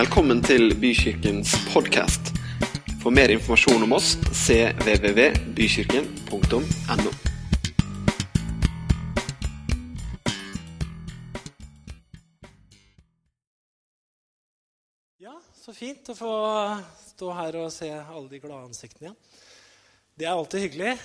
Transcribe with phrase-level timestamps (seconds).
[0.00, 2.30] Velkommen til Bykirkens podkast.
[3.02, 7.10] For mer informasjon om oss cvvvbykirken.no.
[15.20, 16.32] Ja, så fint å få
[17.04, 19.20] stå her og se alle de glade ansiktene igjen.
[20.16, 20.96] Det er alltid hyggelig.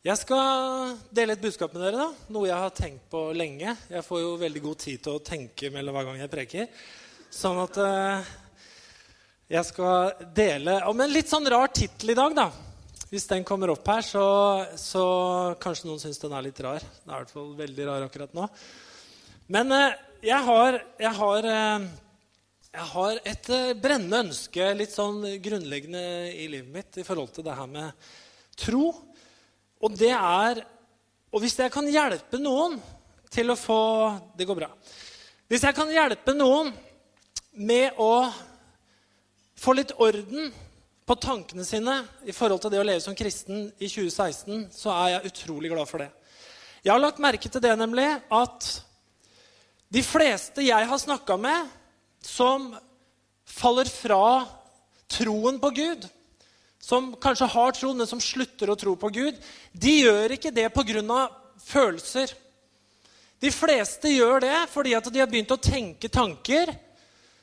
[0.00, 2.28] Jeg skal dele et budskap med dere, da.
[2.32, 3.74] noe jeg har tenkt på lenge.
[3.84, 6.70] Jeg får jo veldig god tid til å tenke mellom hver gang jeg preker.
[7.28, 8.30] Sånn at eh,
[9.52, 12.46] jeg skal dele om en litt sånn rar tittel i dag, da.
[13.10, 14.24] Hvis den kommer opp her, så,
[14.80, 15.04] så
[15.60, 16.80] kanskje noen syns den er litt rar.
[16.80, 18.48] Den er i hvert fall veldig rar akkurat nå.
[19.52, 21.86] Men eh, jeg har, jeg har eh,
[22.70, 27.50] jeg har et eh, brennende ønske, litt sånn grunnleggende i livet mitt, i forhold til
[27.50, 28.10] det her med
[28.64, 28.86] tro.
[29.80, 30.64] Og det er
[31.30, 32.80] Og hvis jeg kan hjelpe noen
[33.30, 33.82] til å få
[34.36, 34.70] Det går bra.
[35.50, 36.72] Hvis jeg kan hjelpe noen
[37.58, 38.30] med å
[39.58, 40.52] få litt orden
[41.04, 45.08] på tankene sine i forhold til det å leve som kristen i 2016, så er
[45.16, 46.06] jeg utrolig glad for det.
[46.84, 48.68] Jeg har lagt merke til det, nemlig, at
[49.90, 51.66] de fleste jeg har snakka med,
[52.22, 52.70] som
[53.42, 54.46] faller fra
[55.10, 56.06] troen på Gud,
[56.80, 59.40] som kanskje har tro, men som slutter å tro på Gud,
[59.72, 61.28] de gjør ikke det pga.
[61.60, 62.32] følelser.
[63.40, 66.72] De fleste gjør det fordi at de har begynt å tenke tanker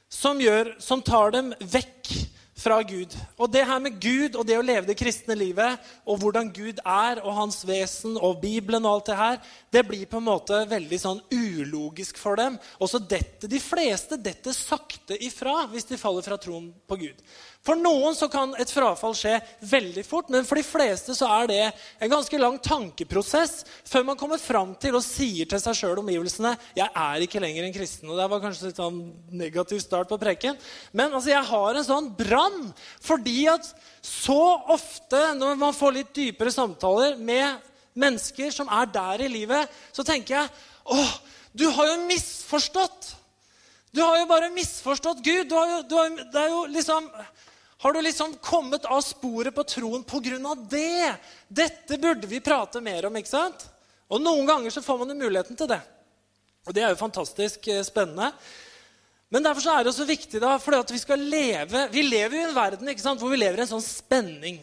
[0.10, 2.12] som, gjør, som tar dem vekk
[2.58, 3.14] fra Gud.
[3.38, 5.78] Og det her med Gud og det å leve det kristne livet
[6.10, 9.38] og hvordan Gud er og hans vesen og Bibelen og alt det her,
[9.74, 12.58] det blir på en måte veldig sånn ulogisk for dem.
[12.82, 17.22] Og så detter de fleste detter sakte ifra hvis de faller fra troen på Gud.
[17.66, 19.34] For noen så kan et frafall skje
[19.68, 21.60] veldig fort, men for de fleste så er det
[22.00, 26.54] en ganske lang tankeprosess før man kommer fram til og sier til seg sjøl omgivelsene
[26.78, 28.10] 'Jeg er ikke lenger en kristen'.
[28.10, 30.58] Og Det var kanskje litt sånn negativ start på preken.
[30.94, 33.68] Men altså, jeg har en sånn brann fordi at
[34.02, 37.60] så ofte når man får litt dypere samtaler med
[37.96, 40.50] mennesker som er der i livet, så tenker jeg
[40.88, 41.20] 'Å,
[41.54, 43.16] du har jo misforstått'.
[43.92, 45.50] Du har jo bare misforstått Gud.
[45.50, 47.10] Du har jo, du har, det er jo liksom
[47.78, 50.56] har du liksom kommet av sporet på troen pga.
[50.70, 51.16] det?
[51.48, 53.16] Dette burde vi prate mer om.
[53.16, 53.68] ikke sant?
[54.10, 55.82] Og noen ganger så får man jo muligheten til det.
[56.68, 58.32] Og det er jo fantastisk eh, spennende.
[59.30, 62.38] Men derfor så er det så viktig, da, for at vi skal leve Vi lever
[62.38, 64.62] jo i en verden ikke sant, hvor vi lever i en sånn spenning.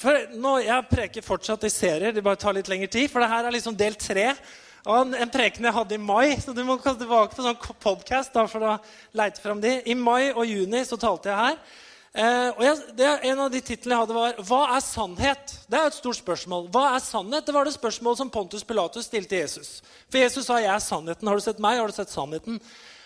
[0.00, 2.12] For nå, Jeg preker fortsatt i serier.
[2.12, 3.10] Det bare tar litt lengre tid.
[3.12, 4.32] For det her er liksom del tre
[4.80, 6.34] av en, en preken jeg hadde i mai.
[6.40, 8.78] Så du må tilbake på sånn podcast da, for å
[9.12, 9.76] leite fram de.
[9.84, 11.78] I mai og juni så talte jeg her.
[12.10, 15.78] Eh, og jeg, det, En av de titlene jeg hadde, var 'Hva er sannhet?' Det
[15.78, 16.68] er et stort spørsmål.
[16.68, 17.46] Hva er sannhet?
[17.46, 19.82] Det var det spørsmålet som Pontus Pilatus stilte Jesus.
[20.10, 21.28] For Jesus sa 'Jeg er sannheten'.
[21.28, 21.78] Har du sett meg?
[21.78, 22.60] Har du sett sannheten?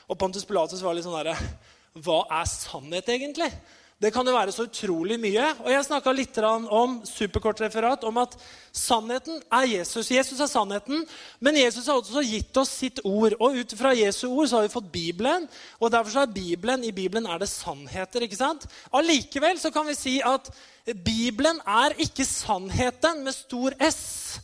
[0.08, 1.36] Og Pontus Pilatus var litt sånn herre
[1.94, 3.52] Hva er sannhet, egentlig?
[4.02, 5.44] Det kan jo være så utrolig mye.
[5.62, 8.34] Og jeg snakka litt om superkort referat, om at
[8.74, 10.10] sannheten er Jesus.
[10.10, 11.04] Jesus er sannheten,
[11.38, 13.36] men Jesus har også gitt oss sitt ord.
[13.38, 15.46] Og ut fra Jesu ord så har vi fått Bibelen,
[15.78, 18.26] og derfor så er Bibelen, i Bibelen er det sannheter.
[18.26, 18.66] ikke sant?
[18.92, 20.50] Allikevel så kan vi si at
[21.06, 24.40] Bibelen er ikke sannheten med stor S.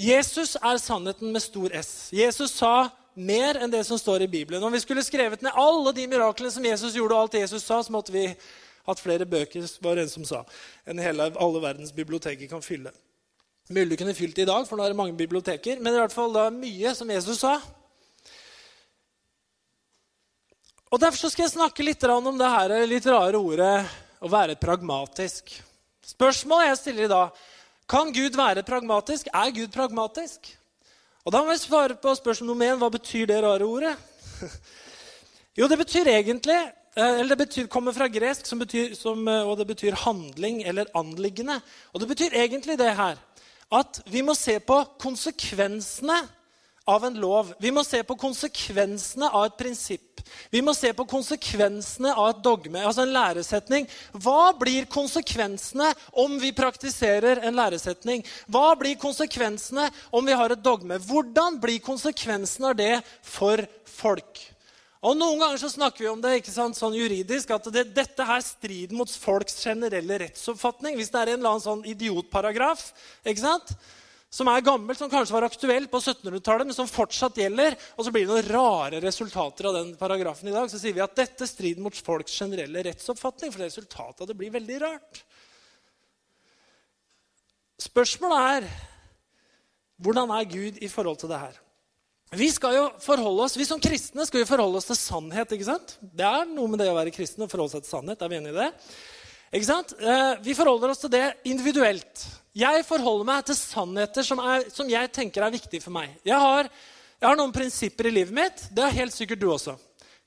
[0.00, 2.10] Jesus er sannheten med stor S.
[2.12, 4.62] Jesus sa mer enn det som står i Bibelen.
[4.62, 7.80] Om vi skulle skrevet ned alle de miraklene som Jesus gjorde, og alt Jesus sa,
[7.82, 8.26] så måtte vi
[8.86, 10.44] hatt flere bøker var det en som sa,
[10.88, 12.92] enn hele, alle verdens biblioteker kan fylle.
[13.70, 15.78] Mulig du kunne fylt det i dag, for nå er det mange biblioteker.
[15.78, 17.60] Men i hvert fall da mye som Jesus sa.
[20.90, 23.74] Og Derfor skal jeg snakke litt om det her litt rare ordet
[24.18, 25.52] å være pragmatisk.
[26.02, 27.36] Spørsmålet jeg stiller i dag,
[27.90, 29.30] kan Gud være pragmatisk?
[29.30, 30.50] Er Gud pragmatisk?
[31.24, 32.78] Og Da må vi svare på spørsmål nummer én.
[32.80, 33.96] Hva betyr det rare ordet?
[35.58, 36.60] jo, det betyr egentlig
[37.00, 41.60] eller det betyr, kommer fra gresk, som betyr, som, og det betyr handling eller anliggende.
[41.94, 43.20] Og det betyr egentlig det her
[43.70, 46.16] at vi må se på konsekvensene
[46.84, 47.54] av en lov.
[47.58, 50.22] Vi må se på konsekvensene av et prinsipp.
[50.50, 53.88] Vi må se på konsekvensene av et dogme, altså en læresetning.
[54.12, 55.90] Hva blir konsekvensene
[56.22, 58.24] om vi praktiserer en læresetning?
[58.50, 61.00] Hva blir konsekvensene om vi har et dogme?
[61.06, 62.94] Hvordan blir konsekvensene av det
[63.26, 64.42] for folk?
[65.00, 68.24] Og Noen ganger så snakker vi om det ikke sant, sånn juridisk, at det, dette
[68.28, 70.98] her strider mot folks generelle rettsoppfatning.
[70.98, 72.90] Hvis det er en eller annen sånn idiotparagraf
[73.24, 73.72] ikke sant?
[74.30, 78.12] Som er gammelt, som kanskje var aktuelt på 1700-tallet, men som fortsatt gjelder, og så
[78.14, 81.48] blir det noen rare resultater av den paragrafen i dag, så sier vi at dette
[81.50, 85.24] strider mot folks generelle rettsoppfatning, for resultatet av det blir veldig rart.
[87.80, 88.70] Spørsmålet er
[90.00, 91.58] hvordan er Gud i forhold til det her?
[92.30, 95.50] vi skal jo forholde oss, vi som kristne skal jo forholde oss til sannhet.
[95.50, 95.96] ikke sant?
[95.98, 98.22] Det er noe med det å være kristen og forholde seg til sannhet.
[98.22, 98.68] Er vi enige i det?
[99.50, 99.92] Ikke sant?
[99.98, 102.22] Eh, vi forholder oss til det individuelt.
[102.54, 106.12] Jeg forholder meg til sannheter som, er, som jeg tenker er viktige for meg.
[106.26, 106.68] Jeg har,
[107.18, 108.62] jeg har, noen prinsipper i livet mitt.
[108.70, 109.74] Det har helt sikkert du også.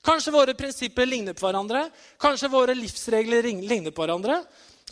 [0.04, 1.86] Kanskje våre prinsipper ligner på hverandre.
[2.20, 4.42] Kanskje våre livsregler ligner på hverandre.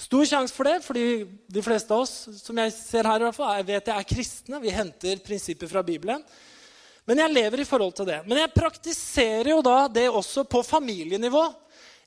[0.00, 1.06] Stor sjanse for det, fordi
[1.52, 4.60] de fleste av oss som jeg ser her i hvert fall, vet jeg er kristne.
[4.64, 6.24] Vi henter prinsipper fra Bibelen.
[7.04, 8.22] Men jeg lever i forhold til det.
[8.24, 11.50] Men jeg praktiserer jo da det også på familienivå.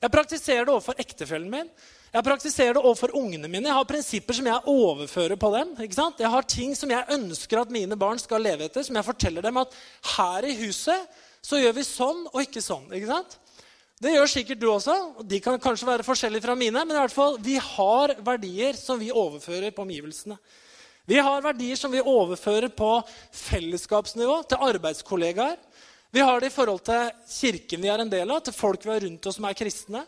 [0.02, 1.70] Jeg praktiserer det overfor ektefellen min.
[2.14, 3.66] Jeg praktiserer det overfor ungene mine.
[3.68, 5.72] Jeg har prinsipper som jeg overfører på dem.
[5.82, 6.20] ikke sant?
[6.22, 9.44] Jeg har ting som jeg ønsker at mine barn skal leve etter, som jeg forteller
[9.44, 9.74] dem at
[10.16, 12.86] her i huset så gjør vi sånn og ikke sånn.
[12.94, 13.36] ikke sant?
[14.02, 14.94] Det gjør sikkert du også.
[15.16, 18.76] og De kan kanskje være forskjellige fra mine, men i hvert fall, vi har verdier
[18.76, 20.36] som vi overfører på omgivelsene.
[21.06, 22.90] Vi har verdier som vi overfører på
[23.46, 25.56] fellesskapsnivå, til arbeidskollegaer.
[26.10, 28.92] Vi har det i forhold til kirken vi er en del av, til folk vi
[28.92, 30.02] har rundt oss som er kristne.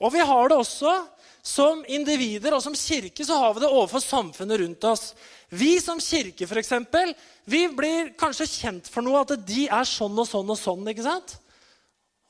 [0.00, 0.94] Og vi har det også
[1.42, 5.12] som individer og som kirke så har vi det overfor samfunnet rundt oss.
[5.48, 7.14] Vi som kirke for eksempel,
[7.44, 10.90] vi blir kanskje kjent for noe, at de er sånn og sånn og sånn.
[10.92, 11.38] ikke sant?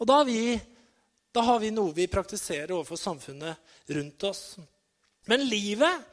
[0.00, 0.54] Og da har vi,
[1.34, 4.44] da har vi noe vi praktiserer overfor samfunnet rundt oss.
[5.28, 6.06] Men livet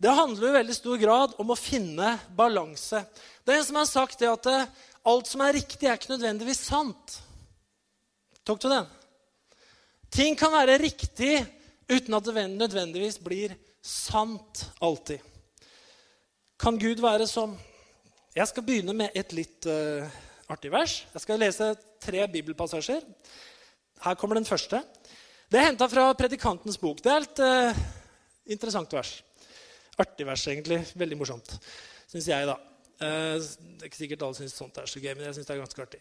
[0.00, 3.02] det handler i veldig stor grad om å finne balanse.
[3.44, 4.70] Det er en som har sagt det at eh,
[5.12, 7.18] alt som er riktig, er ikke nødvendigvis sant.
[8.48, 8.88] Tok du den?
[10.10, 11.34] Ting kan være riktig
[11.90, 15.18] uten at det nødvendigvis blir sant alltid.
[16.60, 17.56] Kan Gud være som
[18.30, 20.06] Jeg skal begynne med et litt uh,
[20.46, 21.00] artig vers.
[21.10, 23.02] Jeg skal lese tre bibelpassasjer.
[24.04, 24.78] Her kommer den første.
[25.50, 27.02] Det er henta fra Predikantens bok.
[27.02, 27.82] Det er et uh,
[28.46, 29.16] interessant vers.
[29.98, 30.78] Artig vers, egentlig.
[30.94, 31.56] Veldig morsomt,
[32.06, 32.54] syns jeg, da.
[33.00, 35.54] Eh, det er ikke sikkert alle syns sånt er så gøy, men jeg syns det
[35.54, 36.00] er ganske artig.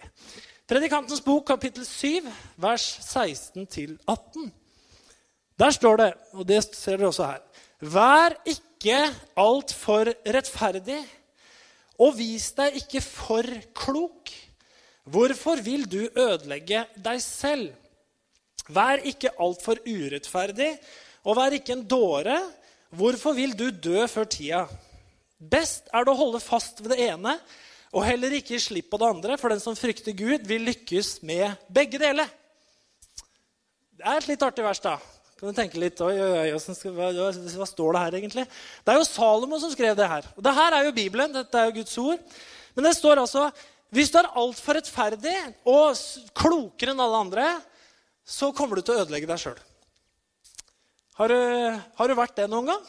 [0.68, 2.27] Predikantens bok, kapittel 7,
[2.59, 4.50] vers 16-18.
[5.59, 7.45] Der står det, og det ser dere også her
[7.79, 8.97] Vær ikke
[9.39, 11.00] altfor rettferdig,
[12.00, 14.31] og vis deg ikke for klok.
[15.07, 17.69] Hvorfor vil du ødelegge deg selv?
[18.67, 20.73] Vær ikke altfor urettferdig,
[21.23, 22.35] og vær ikke en dåre.
[22.91, 24.65] Hvorfor vil du dø før tida?
[25.39, 27.38] Best er det å holde fast ved det ene
[27.95, 31.19] og heller ikke gi slipp på det andre, for den som frykter Gud, vil lykkes
[31.25, 32.29] med begge deler.
[33.97, 35.00] Det er et litt artig vers, da.
[35.39, 38.44] Kan du tenke litt, oi, oi, oi, hva, hva, står det her egentlig?
[38.83, 40.25] Det er jo Salomo som skrev det her.
[40.36, 41.31] Og det her er jo Bibelen.
[41.31, 42.39] Dette er jo Guds ord.
[42.75, 43.47] Men det står altså
[43.95, 45.97] hvis du er altfor rettferdig og
[46.38, 47.47] klokere enn alle andre,
[48.21, 49.57] så kommer du til å ødelegge deg sjøl.
[51.18, 51.33] Har,
[51.97, 52.83] har, du vært det noen gang?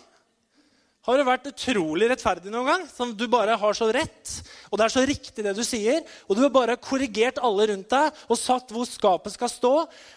[1.10, 2.82] Har du vært utrolig rettferdig noen gang?
[2.86, 4.34] Som du bare har så rett,
[4.70, 6.04] og det er så riktig det du sier.
[6.30, 9.72] Og du har bare korrigert alle rundt deg og satt hvor skapet skal stå.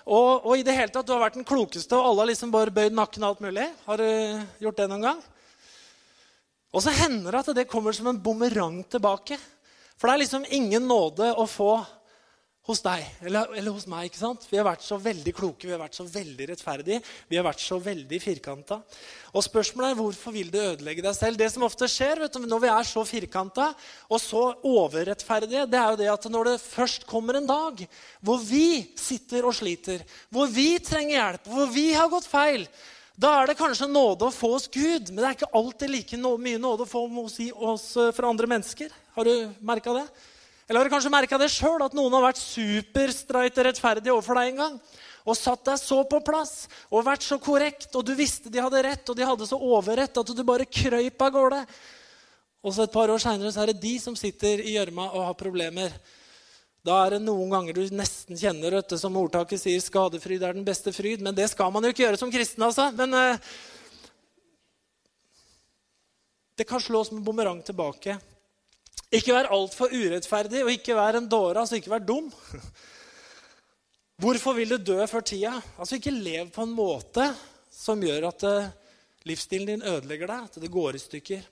[0.05, 2.53] Og, og i det hele tatt, du har vært den klokeste, og alle har liksom
[2.53, 3.65] bare bøyd nakken og alt mulig.
[3.87, 4.05] Har du
[4.67, 5.25] gjort det noen gang?
[6.77, 9.41] Og så hender det at det kommer som en bumerang tilbake.
[9.97, 11.71] For det er liksom ingen nåde å få
[12.63, 14.07] hos deg eller, eller, hos meg.
[14.07, 14.45] ikke sant?
[14.47, 17.63] Vi har vært så veldig kloke, vi har vært så veldig rettferdige, vi har vært
[17.63, 18.79] så veldig firkanta.
[19.33, 21.39] Og spørsmålet er hvorfor vil du ødelegge deg selv?
[21.41, 23.69] Det som ofte skjer vet du, når vi er så firkanta
[24.07, 27.85] og så overrettferdige, det er jo det at når det først kommer en dag
[28.23, 32.67] hvor vi sitter og sliter, hvor vi trenger hjelp, hvor vi har gått feil,
[33.19, 36.17] da er det kanskje nåde å få hos Gud, men det er ikke alltid like
[36.17, 38.89] mye nåde å få hos oss eh, fra andre mennesker.
[39.13, 40.07] Har du merka det?
[40.67, 44.39] Eller har du kanskje merka det sjøl, at noen har vært superstreit og rettferdig overfor
[44.39, 44.77] deg en gang?
[45.23, 48.83] Og satt deg så på plass og vært så korrekt, og du visste de hadde
[48.83, 51.61] rett, og de hadde så overrett at du bare krøyp av gårde.
[52.63, 55.39] Og så et par år seinere er det de som sitter i gjørma og har
[55.39, 55.95] problemer.
[56.83, 60.67] Da er det noen ganger du nesten kjenner vet som ordtaket sier, 'skadefryd er den
[60.67, 61.23] beste fryd'.
[61.23, 62.91] Men det skal man jo ikke gjøre som kristen, altså.
[62.91, 63.37] Men eh,
[66.55, 68.19] det kan slå som en bumerang tilbake.
[69.13, 72.31] Ikke vær altfor urettferdig, og ikke vær en dåre, altså ikke vær dum.
[74.23, 75.53] Hvorfor vil du dø før tida?
[75.77, 77.27] Altså Ikke lev på en måte
[77.73, 78.71] som gjør at uh,
[79.27, 81.45] livsstilen din ødelegger deg, at det går i stykker.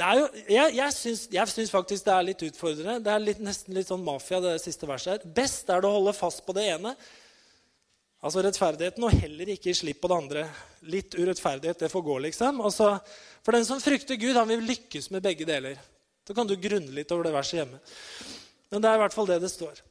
[0.00, 3.00] Er jo, jeg jeg syns, jeg syns faktisk det er litt utfordrende.
[3.04, 5.34] Det er litt, nesten litt sånn mafia, det siste verset her.
[5.36, 6.94] Best er det å holde fast på det ene,
[8.24, 10.46] altså rettferdigheten, og heller ikke gi slipp på det andre.
[10.88, 12.64] Litt urettferdighet, det får gå, liksom.
[12.64, 12.94] Altså,
[13.44, 15.76] for den som frykter Gud, han vil lykkes med begge deler.
[16.26, 17.80] Så kan du grunne litt over det verset hjemme.
[18.70, 19.82] Men det er i hvert fall det det står.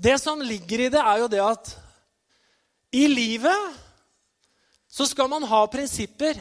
[0.00, 1.74] Det som ligger i det, er jo det at
[2.96, 3.78] i livet
[4.90, 6.38] så skal man ha prinsipper.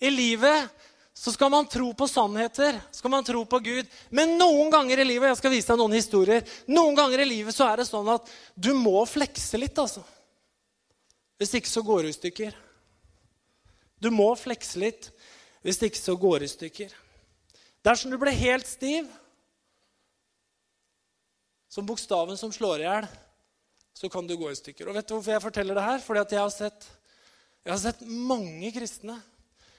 [0.00, 0.70] I livet
[1.16, 3.86] så skal man tro på sannheter, skal man tro på Gud.
[4.10, 7.56] Men noen ganger i livet jeg skal vise deg noen historier, noen ganger i livet
[7.56, 9.78] så er det sånn at du må flekse litt.
[9.78, 10.04] altså.
[11.40, 12.60] Hvis ikke så går det i stykker.
[14.00, 15.10] Du må flekse litt.
[15.64, 16.96] Hvis ikke så går det i stykker.
[17.86, 19.06] Dersom du ble helt stiv,
[21.70, 23.06] som bokstaven som slår i hjel,
[23.94, 24.88] så kan du gå i stykker.
[24.88, 26.02] Og vet du hvorfor jeg forteller det her?
[26.02, 26.86] Fordi at jeg har sett,
[27.62, 29.20] jeg har sett mange kristne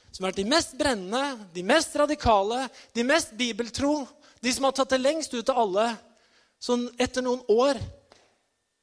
[0.07, 2.61] som har vært de mest brennende, de mest radikale,
[2.95, 3.91] de mest bibeltro,
[4.39, 5.89] de som har tatt det lengst ut av alle.
[6.63, 7.81] Så etter noen år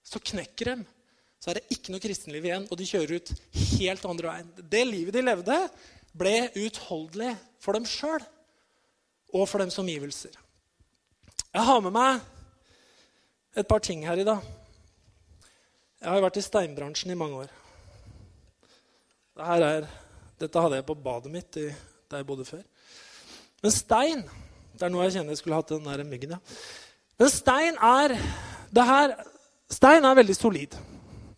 [0.04, 0.84] så knekker dem.
[1.40, 3.34] Så er det ikke noe kristenliv igjen, og de kjører ut
[3.72, 4.54] helt andre veien.
[4.60, 5.58] Det livet de levde,
[6.12, 7.32] ble utholdelig
[7.64, 8.20] for dem sjøl
[9.34, 10.36] og for dems omgivelser.
[11.54, 12.22] Jeg har med meg
[13.58, 14.40] et par ting her i dag.
[16.00, 17.52] Jeg har vært i steinbransjen i mange år.
[19.34, 19.86] Dette er
[20.40, 21.68] dette hadde jeg på badet mitt i,
[22.10, 22.64] der jeg bodde før.
[23.62, 24.24] Men stein
[24.74, 26.32] Det er noe jeg kjenner jeg skulle hatt den der myggen.
[26.34, 26.38] ja.
[27.18, 28.16] Men stein er
[28.74, 29.14] her,
[29.70, 30.74] Stein er veldig solid.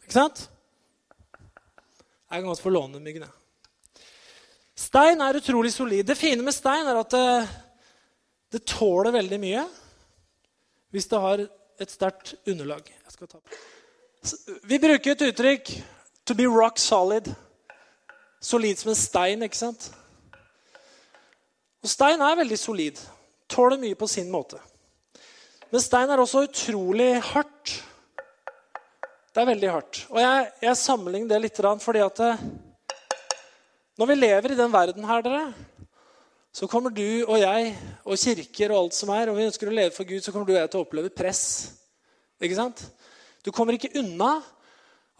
[0.02, 0.50] Ikke sant?
[2.30, 3.22] Jeg kan godt få låne myggen.
[3.22, 4.02] jeg.
[4.74, 6.04] Stein er utrolig solid.
[6.04, 7.14] Det fine med stein er at
[8.52, 9.64] det, tåler veldig mye
[10.94, 11.42] hvis det har
[11.82, 12.86] et sterkt underlag.
[14.64, 15.72] Vi bruker et uttrykk
[16.24, 17.34] 'to be rock solid'.
[18.40, 19.90] Solid som en stein, ikke sant?
[21.82, 22.98] Og stein er veldig solid.
[23.48, 24.58] Tåler mye på sin måte.
[25.70, 27.82] Men stein er også utrolig hardt.
[29.34, 30.06] Det er veldig hardt.
[30.10, 32.44] Og jeg, jeg sammenligner det litt fordi at eh,
[33.98, 35.54] når vi lever i den verden her, dere,
[36.56, 37.72] så kommer du og jeg
[38.06, 40.48] og kirker og alt som er, og vi ønsker å leve for Gud, så kommer
[40.48, 41.42] du og jeg til å oppleve press.
[42.40, 42.80] Ikke sant?
[43.44, 44.38] Du kommer ikke unna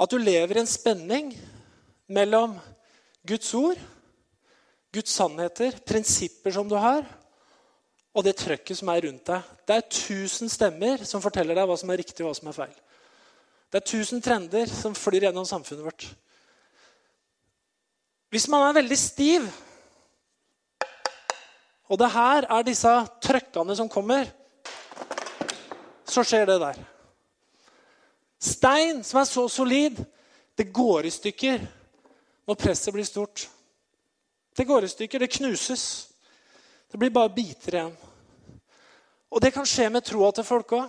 [0.00, 1.28] at du lever i en spenning
[2.09, 2.55] mellom
[3.28, 3.76] Guds ord,
[4.97, 7.05] Guds sannheter, prinsipper som du har,
[8.16, 9.52] og det trøkket som er rundt deg.
[9.69, 12.57] Det er tusen stemmer som forteller deg hva som er riktig og hva som er
[12.62, 12.75] feil.
[13.69, 16.09] Det er tusen trender som flyr gjennom samfunnet vårt.
[18.33, 19.45] Hvis man er veldig stiv,
[21.88, 24.26] og det her er disse trøkkene som kommer,
[26.07, 26.81] så skjer det der.
[28.43, 29.99] Stein som er så solid,
[30.59, 31.62] det går i stykker
[32.47, 33.49] når presset blir stort.
[34.57, 36.09] Det går i stykker, det knuses.
[36.93, 37.97] Det blir bare biter igjen.
[39.31, 40.87] Og det kan skje med troa til folk òg.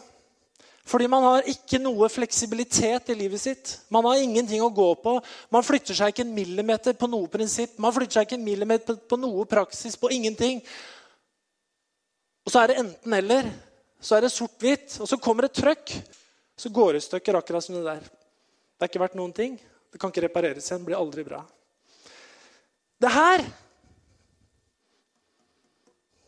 [0.87, 3.73] Fordi man har ikke noe fleksibilitet i livet sitt.
[3.91, 5.17] Man har ingenting å gå på.
[5.51, 7.73] Man flytter seg ikke en millimeter på noe prinsipp.
[7.83, 10.61] Man flytter seg ikke en millimeter på noe praksis, på ingenting.
[12.47, 13.49] Og så er det enten-eller.
[13.99, 14.95] Så er det sort-hvitt.
[15.03, 15.91] Og så kommer det trøkk.
[16.57, 18.07] Så går det i stykker akkurat som det der.
[18.07, 19.59] Det er ikke verdt noen ting.
[19.91, 20.85] Det kan ikke repareres igjen.
[20.85, 21.43] Det Blir aldri bra.
[22.97, 23.43] Det her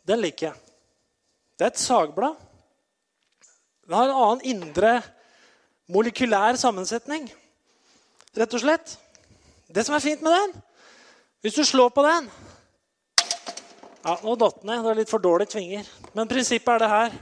[0.10, 0.62] Den liker jeg.
[1.54, 2.49] Det er et sagblad.
[3.90, 4.90] Den har en annen indre
[5.90, 7.24] molekylær sammensetning.
[8.38, 8.92] Rett og slett.
[9.66, 10.54] Det som er fint med den
[11.42, 12.28] Hvis du slår på den
[14.04, 14.84] Ja, nå datt den ned.
[14.86, 15.90] Det er litt for dårlige tvinger.
[16.14, 17.16] Men prinsippet er det her.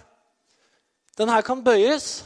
[1.17, 2.25] Den her kan bøyes,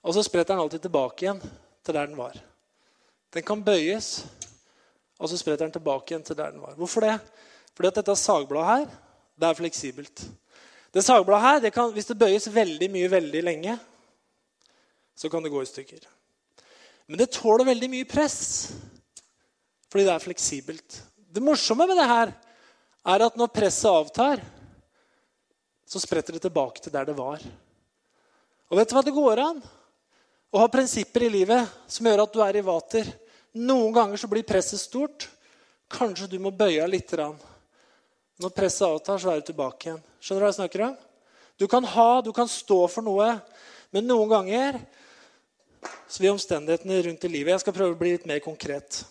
[0.00, 1.42] og så spretter den alltid tilbake igjen
[1.84, 2.38] til der den var.
[3.34, 4.24] Den kan bøyes,
[5.18, 6.78] og så spretter den tilbake igjen til der den var.
[6.78, 7.18] Hvorfor det?
[7.74, 8.86] Fordi at dette sagbladet her,
[9.36, 10.24] det er fleksibelt.
[10.90, 13.78] Det sagbladet her, det kan, Hvis det bøyes veldig mye veldig lenge,
[15.14, 16.06] så kan det gå i stykker.
[17.06, 18.40] Men det tåler veldig mye press
[19.90, 21.00] fordi det er fleksibelt.
[21.34, 22.30] Det morsomme med det her
[23.10, 24.42] er at når presset avtar,
[25.82, 27.42] så spretter det tilbake til der det var.
[28.70, 29.58] Og vet du hva det går an?
[30.50, 33.10] Å ha prinsipper i livet som gjør at du er i vater.
[33.58, 35.26] Noen ganger så blir presset stort.
[35.90, 37.14] Kanskje du må bøye deg litt.
[38.40, 40.02] Når presset avtar, så er du tilbake igjen.
[40.20, 40.94] Skjønner du hva jeg snakker om?
[41.60, 43.34] Du kan ha, du kan stå for noe,
[43.92, 44.78] men noen ganger
[46.08, 49.02] så vil omstendighetene rundt i livet Jeg skal prøve å bli litt mer konkret.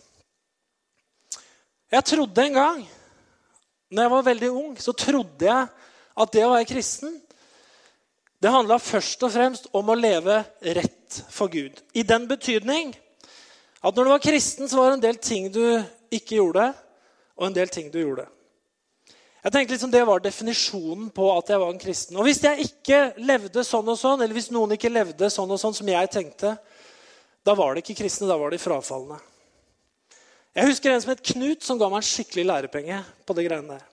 [1.89, 2.81] Jeg trodde en gang,
[3.89, 5.69] når jeg var veldig ung, så trodde jeg
[6.19, 7.15] at det å være kristen
[8.39, 10.37] det handla først og fremst om å leve
[10.77, 11.75] rett for Gud.
[11.91, 12.93] I den betydning
[13.83, 15.63] at når du var kristen, så var det en del ting du
[16.13, 16.69] ikke gjorde,
[17.35, 18.25] og en del ting du gjorde.
[19.39, 22.17] Jeg tenkte liksom Det var definisjonen på at jeg var en kristen.
[22.19, 25.61] Og Hvis jeg ikke levde sånn og sånn, eller hvis noen ikke levde sånn og
[25.61, 26.57] sånn som jeg tenkte,
[27.47, 29.19] da var det ikke kristne, da var de frafalne.
[30.57, 33.77] Jeg husker en som het Knut, som ga meg en skikkelig lærepenge på det greiene
[33.77, 33.85] der.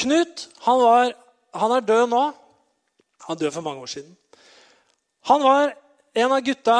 [0.00, 1.12] Knut han, var,
[1.52, 2.22] han er død nå.
[3.28, 4.16] Han døde for mange år siden.
[5.28, 5.74] Han var
[6.14, 6.78] en av, gutta,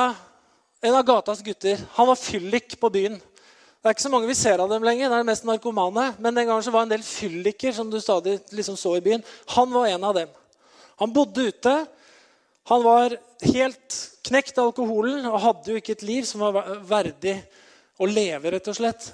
[0.85, 1.81] en av gatas gutter.
[1.99, 3.21] Han var fyllik på byen.
[3.85, 5.11] Det er ikke så mange vi ser av dem lenger.
[5.13, 6.07] det er mest narkomane.
[6.17, 9.21] Men den gangen så var en del fylliker som du stadig liksom så i byen.
[9.53, 10.31] Han var en av dem.
[11.03, 11.75] Han bodde ute.
[12.73, 13.13] Han var
[13.45, 17.35] helt knekt av alkoholen og hadde jo ikke et liv som var verdig
[18.01, 19.11] å leve, rett og slett.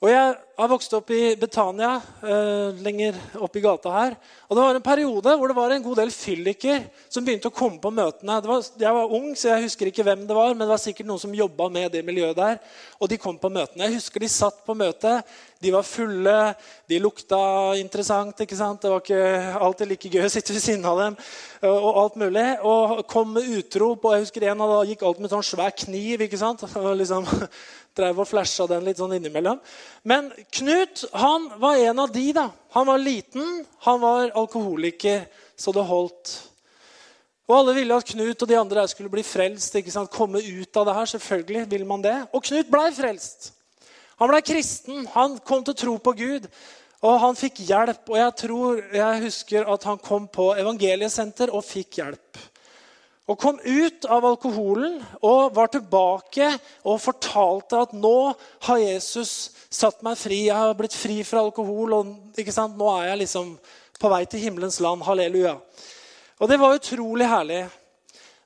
[0.00, 1.90] Og Jeg har vokst opp i Betania,
[2.24, 4.14] eh, lenger opp i gata her.
[4.48, 7.52] Og Det var en periode hvor det var en god del fylliker som begynte å
[7.52, 8.40] komme på møtene.
[8.40, 11.04] Var, jeg var ung, så jeg husker ikke hvem det var, men det var sikkert
[11.04, 12.58] noen som jobba med det miljøet der.
[12.98, 13.84] Og de kom på møtene.
[13.84, 15.20] Jeg husker de satt på møtet.
[15.60, 16.54] De var fulle,
[16.88, 17.38] de lukta
[17.76, 18.38] interessant.
[18.40, 18.80] ikke sant?
[18.80, 21.18] Det var ikke alltid like gøy å sitte ved siden av dem.
[21.68, 22.44] Og alt mulig.
[22.64, 24.06] Og kom med utrop.
[24.08, 26.24] Og jeg husker en av dem gikk alt med sånn svær kniv.
[26.24, 26.64] ikke sant?
[26.80, 27.28] Og liksom
[27.98, 29.60] drev og flasha den litt sånn innimellom.
[30.08, 32.26] Men Knut han var en av de.
[32.40, 32.48] da.
[32.72, 35.26] Han var liten, han var alkoholiker,
[35.60, 36.36] så det holdt.
[37.50, 39.76] Og Alle ville at Knut og de andre skulle bli frelst.
[39.76, 40.08] ikke sant?
[40.08, 41.16] Komme ut av det her.
[41.18, 42.16] Selvfølgelig vil man det.
[42.32, 43.52] Og Knut blei frelst.
[44.20, 45.08] Han ble kristen.
[45.16, 46.46] Han kom til å tro på Gud.
[47.00, 48.04] Og han fikk hjelp.
[48.12, 52.46] Og jeg tror, jeg husker at han kom på evangeliesenter og fikk hjelp
[53.30, 56.48] og kom ut av alkoholen og var tilbake
[56.82, 58.32] og fortalte at nå
[58.66, 60.40] har Jesus satt meg fri.
[60.48, 63.52] Jeg har blitt fri fra alkohol, og nå er jeg liksom
[64.00, 65.04] på vei til himmelens land.
[65.06, 65.54] Halleluja.
[66.40, 67.60] Og det var utrolig herlig.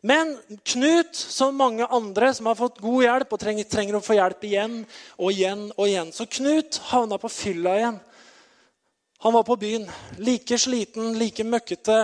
[0.04, 0.34] Men
[0.68, 4.42] Knut, som mange andre som har fått god hjelp og trenger, trenger å få hjelp
[4.44, 4.74] igjen
[5.16, 7.96] og igjen og igjen Så Knut havna på fylla igjen.
[9.24, 9.86] Han var på byen.
[10.20, 11.98] Like sliten, like møkkete,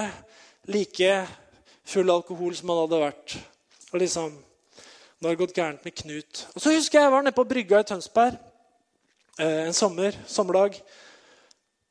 [0.73, 1.11] like
[1.85, 3.37] full alkohol som han hadde vært.
[3.93, 4.33] Og liksom,
[5.21, 6.47] Nå har det gått gærent med Knut.
[6.55, 8.39] Og så husker Jeg jeg var nede på brygga i Tønsberg
[9.37, 10.81] eh, en sommer, sommerdag.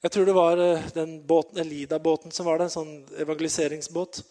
[0.01, 4.23] Jeg tror det var eh, den båten, Elida-båten som var det, en sånn evangeliseringsbåt.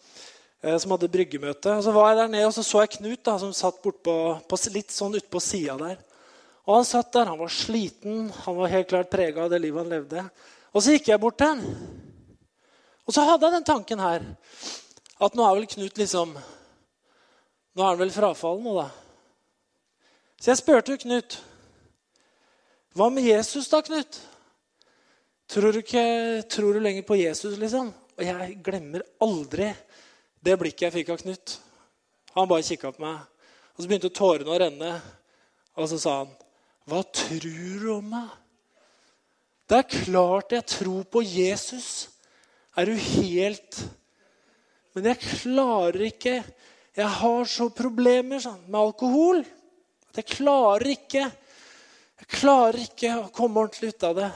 [0.58, 1.76] Eh, som hadde bryggemøte.
[1.76, 4.02] Og Så var jeg der nede, og så så jeg Knut da, som satt bort
[4.02, 4.14] på,
[4.48, 5.98] på, litt sånn ute på sida der.
[6.66, 9.84] Og Han satt der, han var sliten, han var helt klart prega av det livet
[9.84, 10.24] han levde.
[10.74, 11.62] Og så gikk jeg bort til han.
[13.06, 14.24] Og så hadde jeg den tanken her
[15.18, 16.36] at nå er vel Knut liksom
[17.78, 18.88] Nå er han vel frafallen nå, da.
[20.42, 21.38] Så jeg spurte Knut.
[22.98, 24.18] Hva med Jesus, da, Knut?
[25.48, 27.92] Tror du, ikke, tror du lenger på Jesus, liksom?
[28.18, 29.70] Og jeg glemmer aldri
[30.44, 31.54] det blikket jeg fikk av Knut.
[32.34, 33.22] Han bare kikka på meg,
[33.74, 34.92] og så begynte tårene å renne.
[35.78, 36.36] Og så sa han,
[36.86, 38.36] 'Hva tror du om meg?'
[39.68, 42.08] Det er klart jeg tror på Jesus.
[42.76, 43.88] Er du helt
[44.98, 46.32] men jeg klarer ikke
[46.98, 49.44] Jeg har så problemer sånn, med alkohol
[50.08, 54.30] at jeg klarer ikke Jeg klarer ikke å komme ordentlig ut av det.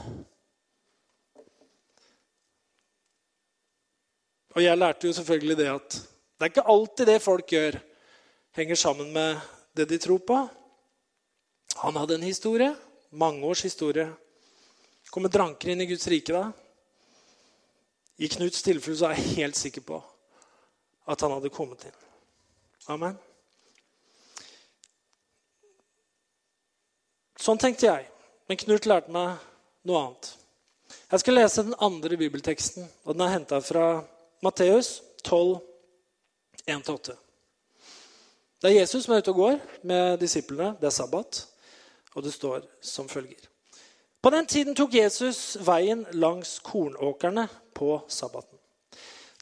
[4.53, 7.77] Og jeg lærte jo selvfølgelig det at det er ikke alltid det folk gjør,
[8.57, 9.38] henger sammen med
[9.77, 10.38] det de tror på.
[11.83, 12.75] Han hadde en historie.
[13.11, 14.09] Mange års historie.
[15.12, 16.47] Kommer dranker inn i Guds rike da?
[18.19, 20.01] I Knuts tilfelle så er jeg helt sikker på
[21.09, 22.01] at han hadde kommet inn.
[22.93, 23.17] Amen.
[27.43, 28.07] Sånn tenkte jeg.
[28.47, 29.41] Men Knut lærte meg
[29.88, 30.29] noe annet.
[31.12, 33.87] Jeg skal lese den andre bibelteksten, og den er henta fra
[34.43, 35.61] Matteus 12,
[36.67, 37.13] 1-8.
[38.63, 40.73] Det er Jesus som er ute og går med disiplene.
[40.81, 41.47] Det er sabbat,
[42.15, 43.39] og det står som følger.
[44.23, 48.59] På den tiden tok Jesus veien langs kornåkrene på sabbaten.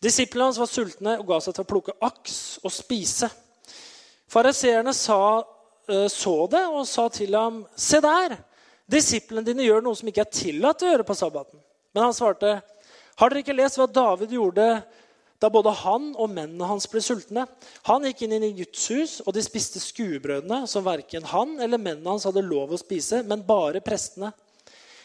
[0.03, 3.29] Disiplene hans var sultne og ga seg til å plukke aks og spise.
[4.29, 8.37] Fariseerne eh, så det og sa til ham, 'Se der!
[8.91, 12.61] Disiplene dine gjør noe som ikke er tillatt å gjøre på sabbaten.' Men han svarte,
[13.21, 14.67] 'Har dere ikke lest hva David gjorde
[15.41, 17.45] da både han og mennene hans ble sultne?'
[17.85, 22.09] 'Han gikk inn i Guds hus, og de spiste skuebrødene, som verken han eller mennene
[22.09, 24.33] hans hadde lov å spise, men bare prestene.'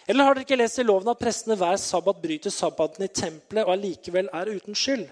[0.08, 3.66] Eller har dere ikke lest i loven at prestene hver sabbat bryter sabbaten i tempelet
[3.66, 5.08] og allikevel er uten skyld?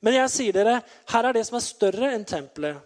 [0.00, 0.78] Men jeg sier dere,
[1.12, 2.78] her er det som er større enn tempelet.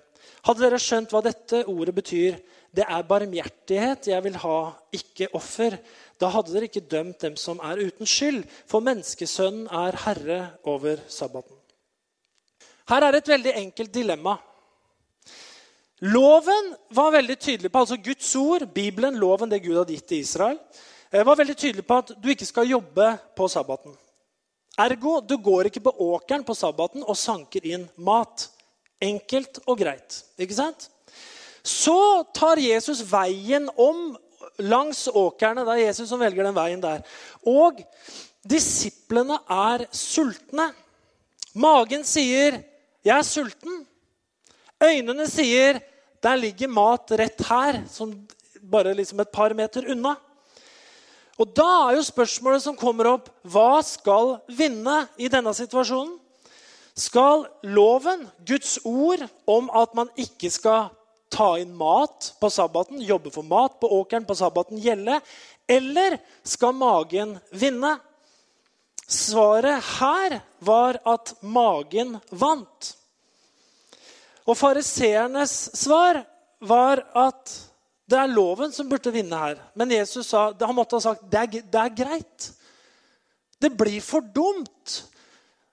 [0.42, 2.40] Hadde dere skjønt hva dette ordet betyr,
[2.72, 4.58] det er barmhjertighet jeg vil ha,
[4.96, 5.76] ikke offer.
[6.22, 10.38] Da hadde dere ikke dømt dem som er uten skyld, for menneskesønnen er herre
[10.70, 11.56] over sabbaten.
[12.90, 14.36] Her er et veldig enkelt dilemma.
[16.02, 20.22] Loven var veldig tydelig på altså Guds ord, Bibelen, loven, det Gud hadde gitt til
[20.22, 20.58] Israel.
[21.12, 23.94] Var veldig tydelig på at du ikke skal jobbe på sabbaten.
[24.78, 28.48] Ergo, du går ikke på åkeren på sabbaten og sanker inn mat.
[29.02, 30.22] Enkelt og greit.
[30.38, 30.88] Ikke sant?
[31.62, 34.14] Så tar Jesus veien om
[34.58, 35.64] langs åkrene.
[35.66, 37.02] Det er Jesus som velger den veien der.
[37.46, 37.80] Og
[38.48, 40.72] disiplene er sultne.
[41.54, 42.62] Magen sier
[43.04, 43.86] 'Jeg er sulten'.
[44.82, 45.80] Øynene sier
[46.22, 48.26] 'Der ligger mat rett her', som
[48.70, 50.16] bare liksom et par meter unna.
[51.38, 56.18] Og da er jo spørsmålet som kommer opp, hva skal vinne i denne situasjonen?
[56.94, 60.90] Skal loven, Guds ord om at man ikke skal
[61.32, 65.20] ta inn mat på sabbaten, jobbe for mat på åkeren på sabbaten, gjelde?
[65.68, 67.96] Eller skal magen vinne?
[69.08, 72.92] Svaret her var at magen vant.
[74.48, 76.22] Og fariseernes svar
[76.62, 77.52] var at
[78.08, 79.60] det er loven som burde vinne her.
[79.78, 82.48] Men Jesus sa, han måtte ha sagt det det er greit.
[83.62, 84.98] Det blir for dumt.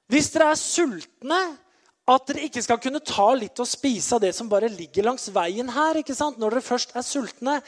[0.10, 1.40] Hvis dere er sultne,
[2.10, 5.30] at dere ikke skal kunne ta litt og spise av det som bare ligger langs
[5.34, 6.00] veien her.
[6.02, 6.40] ikke sant?
[6.42, 7.60] Når dere først er sultne.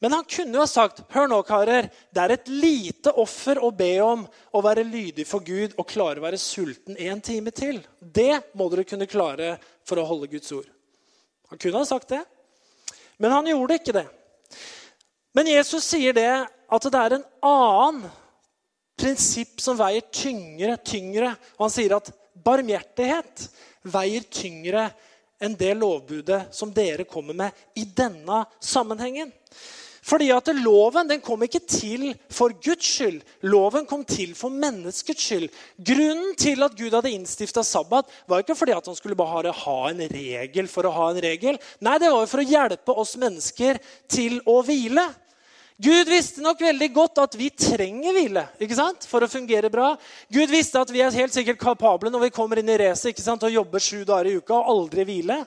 [0.00, 3.68] Men han kunne jo ha sagt hør nå, karer, det er et lite offer å
[3.76, 4.22] be om
[4.56, 7.82] å være lydig for Gud og klare å være sulten en time til.
[8.00, 10.68] Det må dere kunne klare for å holde Guds ord.
[11.52, 12.22] Han kunne ha sagt det,
[13.20, 14.06] men han gjorde ikke det.
[15.36, 18.08] Men Jesus sier det at det er en annen
[19.00, 21.34] prinsipp som veier tyngre, tyngre.
[21.58, 23.48] Og han sier at barmhjertighet
[23.90, 24.88] veier tyngre
[25.40, 29.32] enn det lovbudet som dere kommer med i denne sammenhengen.
[30.10, 33.20] Fordi at Loven den kom ikke til for Guds skyld.
[33.46, 35.48] Loven kom til for menneskets skyld.
[35.76, 39.78] Grunnen til at Gud hadde innstifta sabbat, var ikke fordi at han skulle bare ha
[39.90, 41.60] en regel for å ha en regel.
[41.84, 45.04] Nei, det var for å hjelpe oss mennesker til å hvile.
[45.80, 49.06] Gud visste nok veldig godt at vi trenger hvile ikke sant?
[49.08, 49.94] for å fungere bra.
[50.28, 53.54] Gud visste at vi er helt sikkert kapable når vi kommer inn i racet og
[53.54, 55.40] jobber sju dager i uka og aldri hvile.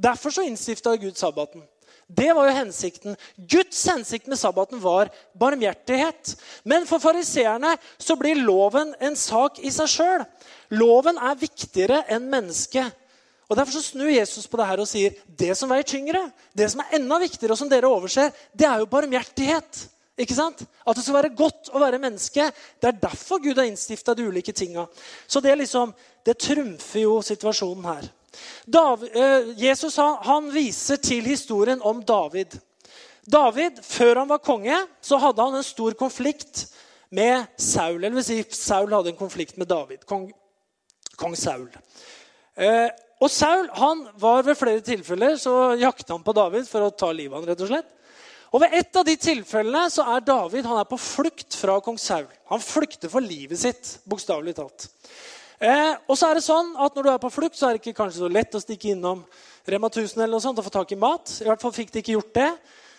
[0.00, 1.62] Derfor så innstifta Gud sabbaten.
[2.08, 3.16] Det var jo hensikten.
[3.36, 6.34] Guds hensikt med sabbaten var barmhjertighet.
[6.64, 10.26] Men for fariseerne så blir loven en sak i seg sjøl.
[10.72, 12.92] Loven er viktigere enn mennesket.
[13.48, 16.22] Og Derfor så snur Jesus på det her og sier det som veier tyngre,
[16.56, 19.84] det som er enda viktigere, og som dere overser, det er jo barmhjertighet.
[20.20, 20.62] Ikke sant?
[20.86, 22.46] At det skal være godt å være menneske.
[22.80, 24.86] Det er derfor Gud har innstifta de ulike tinga.
[25.26, 25.92] Så det, liksom,
[26.24, 28.06] det trumfer jo situasjonen her.
[28.64, 32.54] David, eh, Jesus han, han viser til historien om David.
[33.26, 36.66] David, Før han var konge, så hadde han en stor konflikt
[37.14, 37.98] med Saul.
[37.98, 40.06] Eller vil si, Saul hadde en konflikt med David.
[40.06, 40.28] Kong,
[41.18, 41.68] kong Saul.
[42.54, 42.90] Eh,
[43.22, 47.12] og Saul han var ved flere tilfeller så jakta han på David for å ta
[47.14, 47.90] livet av han, rett og slett.
[48.54, 51.96] Og Ved et av de tilfellene så er David han er på flukt fra kong
[51.98, 52.28] Saul.
[52.52, 54.86] Han flykter for livet sitt, bokstavelig talt.
[55.58, 57.82] Eh, og så er det sånn at Når du er på flukt, så er det
[57.82, 59.24] ikke kanskje så lett å stikke innom
[59.66, 61.30] Rema 1000 eller noe sånt og få tak i mat.
[61.40, 62.50] I hvert fall fikk de ikke gjort det.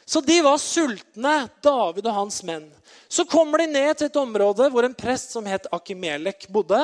[0.05, 2.67] Så de var sultne, David og hans menn.
[3.07, 6.81] Så kommer de ned til et område hvor en prest som het Akimelek, bodde.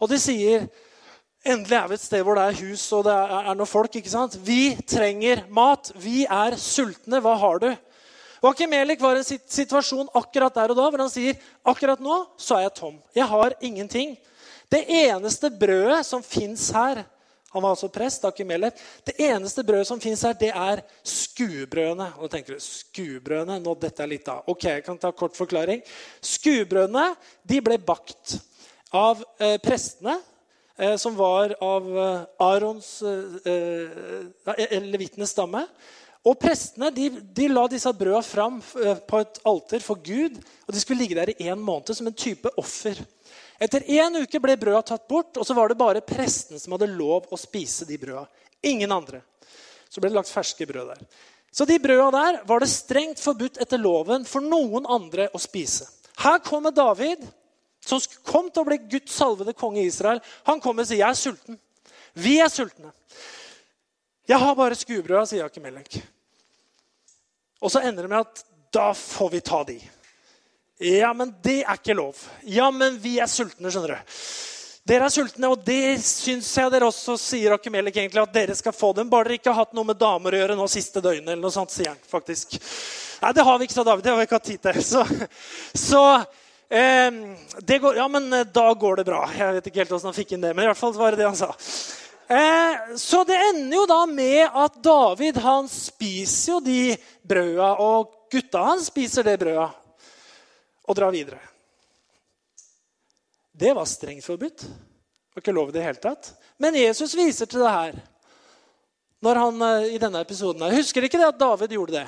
[0.00, 0.66] Og de sier
[1.48, 3.94] Endelig er vi et sted hvor det er hus og det er noen folk.
[3.96, 4.34] ikke sant?
[4.44, 5.88] Vi trenger mat.
[5.96, 7.22] Vi er sultne.
[7.24, 7.70] Hva har du?
[8.44, 12.58] Wakimelik var i en situasjon akkurat der og da hvor han sier akkurat nå så
[12.58, 13.00] er jeg tom.
[13.16, 14.12] Jeg har ingenting.
[14.68, 17.06] Det eneste brødet som fins her
[17.48, 18.26] Han var altså prest.
[18.28, 18.76] Akimelek.
[19.08, 22.10] Det eneste brødet som fins her, det er skuebrødene.
[22.18, 24.42] Og da tenker du, skuebrødene, nå dette er litt av.
[24.52, 25.80] Ok, jeg kan ta kort forklaring.
[26.20, 27.14] Skuebrødene
[27.48, 28.36] de ble bakt
[28.92, 30.18] av eh, prestene
[30.98, 35.64] som var av eh, Arons eh, levitenes stamme.
[36.26, 40.36] Og Prestene de, de la disse brøda fram på et alter for Gud.
[40.66, 42.98] og De skulle ligge der i en måned som en type offer.
[43.58, 46.90] Etter én uke ble brøda tatt bort, og så var det bare prestene som hadde
[46.92, 48.26] lov å spise de brøda.
[48.66, 49.22] Ingen andre.
[49.88, 51.02] Så ble det lagt ferske brød der.
[51.50, 55.88] Så de brøda der var det strengt forbudt etter loven for noen andre å spise.
[56.18, 57.24] Her kommer David
[57.88, 61.10] som kom til å bli Guds salvede konge i Israel, han kommer og sier, 'Jeg
[61.10, 61.58] er sulten.
[62.14, 62.92] Vi er sultne.'
[64.28, 66.02] 'Jeg har bare skuebrøda', sier Akimelek.
[67.60, 69.80] Og så ender det med at da får vi ta de.
[70.78, 72.20] Ja, men det er ikke lov.
[72.46, 74.14] Ja, men vi er sultne, skjønner du.
[74.88, 78.72] Dere er sultne, og det syns jeg dere også sier Akimelek egentlig, at dere skal
[78.72, 79.10] få dem.
[79.10, 81.28] Bare dere ikke har hatt noe med damer å gjøre nå siste døgnet.
[81.28, 82.56] eller noe sånt, sier han faktisk.
[83.20, 84.04] Nei, det har vi ikke, sa David.
[84.04, 84.78] Det har vi ikke hatt tid til.
[84.92, 85.04] Så,
[85.74, 86.02] så
[86.68, 89.22] Eh, går, ja, men eh, da går det bra.
[89.32, 91.22] Jeg vet ikke helt hvordan han fikk inn det, men i hvert fall var det
[91.22, 91.54] det han sa.
[92.28, 96.82] Eh, så det ender jo da med at David han spiser jo de
[97.24, 99.70] brøda, og gutta hans spiser det brøda
[100.88, 101.40] og drar videre.
[103.58, 104.60] Det var strengt forbudt.
[104.60, 106.34] Det var ikke lov i det hele tatt.
[106.60, 107.96] Men Jesus viser til det her
[109.24, 110.68] når han, eh, i denne episoden.
[110.76, 112.06] Husker ikke det at David gjorde det?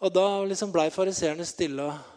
[0.00, 1.84] Og da liksom blei fariseerne stille.
[1.84, 2.15] og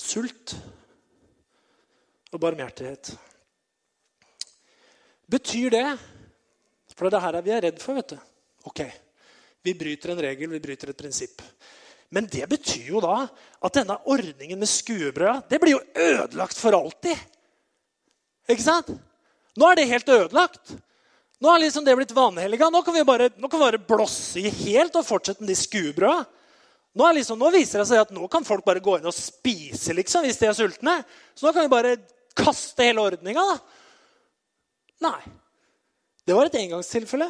[0.00, 0.54] sult
[2.30, 3.12] og barmhjertighet.
[5.30, 5.86] Betyr det
[6.96, 7.96] For det er her er vi er redd for.
[7.96, 8.18] vet du.
[8.68, 8.82] Ok,
[9.64, 11.40] vi bryter en regel, vi bryter et prinsipp.
[12.10, 16.76] Men det betyr jo da at denne ordningen med skuebrød det blir jo ødelagt for
[16.76, 17.16] alltid.
[18.50, 18.90] Ikke sant?
[19.56, 20.74] Nå er det helt ødelagt.
[21.40, 22.68] Nå har liksom det blitt vanhelliga.
[22.68, 25.56] Nå kan vi bare, nå kan vi bare blåse i helt og fortsette med de
[25.56, 26.26] skuebrøda.
[26.96, 29.94] Nå, liksom, nå, viser det seg at nå kan folk bare gå inn og spise
[29.94, 30.96] liksom, hvis de er sultne.
[31.38, 31.98] Så nå kan vi bare
[32.36, 33.44] kaste hele ordninga.
[35.06, 35.20] Nei.
[36.26, 37.28] Det var et engangstilfelle.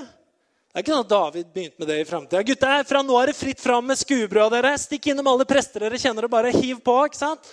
[0.71, 2.45] Det er ikke sånn at David begynte med det i framtida.
[2.47, 4.53] Gutta, fra nå er det fritt fram med skuebrød.
[4.55, 4.73] dere.
[4.79, 6.95] Stikk innom alle prester dere kjenner, og bare hiv på.
[7.09, 7.53] ikke sant?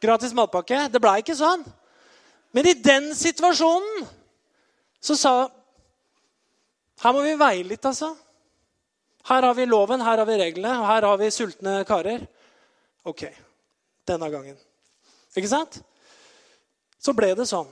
[0.00, 0.86] Gratis matpakke.
[0.88, 1.64] Det blei ikke sånn.
[2.54, 4.06] Men i den situasjonen
[5.00, 5.34] så sa
[7.00, 8.12] Her må vi veie litt, altså.
[9.28, 12.24] Her har vi loven, her har vi reglene, og her har vi sultne karer.
[13.06, 13.26] Ok,
[14.08, 14.56] denne gangen.
[15.36, 15.80] Ikke sant?
[17.00, 17.68] Så ble det sånn.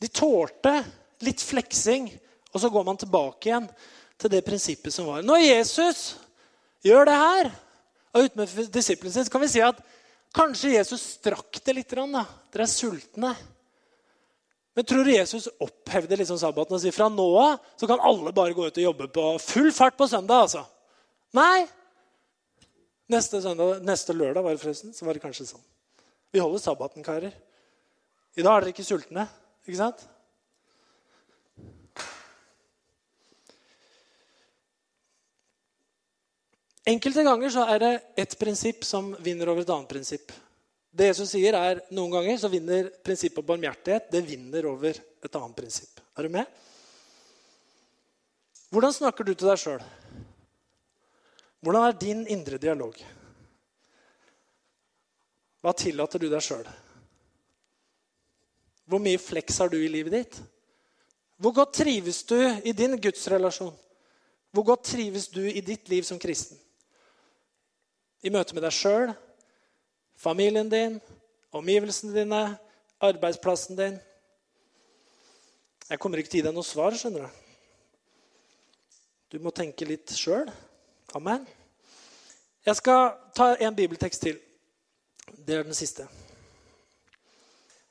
[0.00, 0.78] De tålte
[1.24, 2.10] litt fleksing
[2.56, 3.66] og så går man tilbake igjen
[4.16, 5.20] til det prinsippet som var.
[5.20, 6.14] Når Jesus
[6.86, 7.50] gjør det her,
[8.16, 9.82] og ute med disiplene sine, så kan vi si at
[10.36, 11.92] kanskje Jesus strakk det litt.
[11.92, 12.22] Da.
[12.54, 13.34] Dere er sultne.
[14.76, 18.32] Men tror du Jesus opphevde liksom sabbaten og sier fra nå av så kan alle
[18.36, 20.42] bare gå ut og jobbe på full fart på søndag?
[20.44, 20.66] altså?
[21.36, 21.64] Nei.
[23.08, 25.64] Neste, søndag, neste lørdag var det forresten, så var det kanskje sånn.
[26.34, 27.32] Vi holder sabbaten, karer.
[28.36, 29.24] I dag er dere ikke sultne.
[29.64, 30.04] ikke sant?
[36.86, 40.36] Enkelte ganger så er det ett prinsipp som vinner over et annet prinsipp.
[40.96, 45.36] Det Jesus sier er Noen ganger så vinner prinsippet om barmhjertighet det vinner over et
[45.36, 46.00] annet prinsipp.
[46.16, 46.48] Er du med?
[48.72, 49.84] Hvordan snakker du til deg sjøl?
[51.60, 52.96] Hvordan er din indre dialog?
[55.60, 56.66] Hva tillater du deg sjøl?
[58.86, 60.38] Hvor mye fleks har du i livet ditt?
[61.42, 63.74] Hvor godt trives du i din gudsrelasjon?
[64.54, 66.56] Hvor godt trives du i ditt liv som kristen?
[68.26, 69.12] i møte med deg sjøl,
[70.16, 71.00] familien din,
[71.54, 72.42] omgivelsene dine,
[73.00, 73.98] arbeidsplassen din.
[75.86, 77.42] Jeg kommer ikke til å gi deg noe svar, skjønner du.
[79.34, 80.48] Du må tenke litt sjøl.
[81.14, 81.46] Amen.
[82.66, 84.38] Jeg skal ta en bibeltekst til.
[85.36, 86.06] Det er den siste.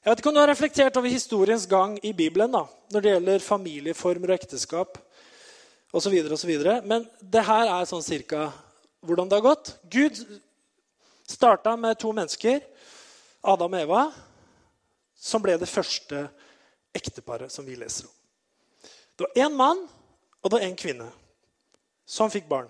[0.03, 3.13] Jeg vet ikke om du har reflektert over historiens gang i Bibelen da, når det
[3.13, 4.99] gjelder familieformer og ekteskap
[5.95, 6.13] osv.,
[6.85, 8.49] men det her er sånn cirka
[9.05, 9.71] hvordan det har gått.
[9.89, 10.19] Gud
[11.27, 12.61] starta med to mennesker,
[13.41, 14.05] Adam og Eva,
[15.15, 16.25] som ble det første
[16.95, 18.13] ekteparet som vi leser om.
[19.15, 19.85] Det var én mann
[20.41, 21.07] og det var én kvinne
[22.05, 22.67] som fikk barn.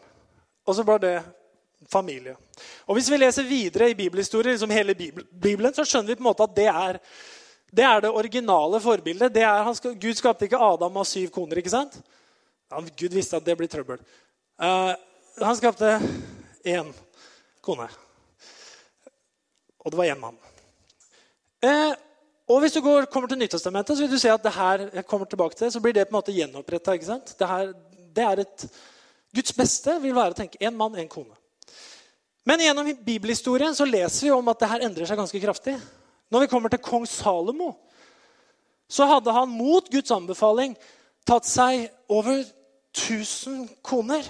[0.66, 1.16] Og så ble det
[1.92, 2.36] familie.
[2.88, 6.30] Og Hvis vi leser videre i bibelhistorie, liksom hele Bibelen, så skjønner vi på en
[6.30, 7.00] måte at det er
[7.76, 9.34] det, er det originale forbildet.
[9.34, 11.60] Det er, skal, Gud skapte ikke Adam av syv koner.
[11.60, 11.98] ikke sant?
[12.72, 14.00] Ja, Gud visste at det blir trøbbel.
[14.56, 14.94] Uh,
[15.42, 15.98] han skapte
[16.64, 16.94] én
[17.62, 17.90] kone.
[19.86, 20.36] Og det var én mann.
[21.64, 21.94] Eh,
[22.50, 25.06] og hvis du går, kommer til Nytestamentet, så vil du se at det her jeg
[25.06, 26.98] kommer tilbake til, så blir det på en måte gjenoppretta.
[26.98, 27.50] Det,
[28.18, 28.68] det er et
[29.36, 31.34] Guds beste vil være å tenke én mann, én kone.
[32.48, 35.74] Men gjennom bibelhistorien så leser vi om at det her endrer seg ganske kraftig.
[36.32, 37.74] Når vi kommer til kong Salomo,
[38.88, 40.76] så hadde han mot Guds anbefaling
[41.26, 42.44] tatt seg over
[42.94, 44.24] 1000 koner.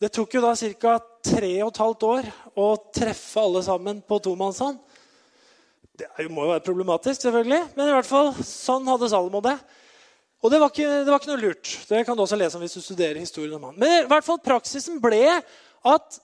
[0.00, 0.96] Det tok jo da ca.
[1.28, 4.78] tre og et halvt år å treffe alle sammen på tomannshånd.
[5.98, 9.56] Det må jo være problematisk, selvfølgelig, men i hvert fall, sånn hadde Salomo det.
[10.38, 11.72] Og det var, ikke, det var ikke noe lurt.
[11.88, 13.78] Det kan du også lese om hvis du studerer historien om han.
[13.80, 16.20] Men i hvert fall praksisen ble at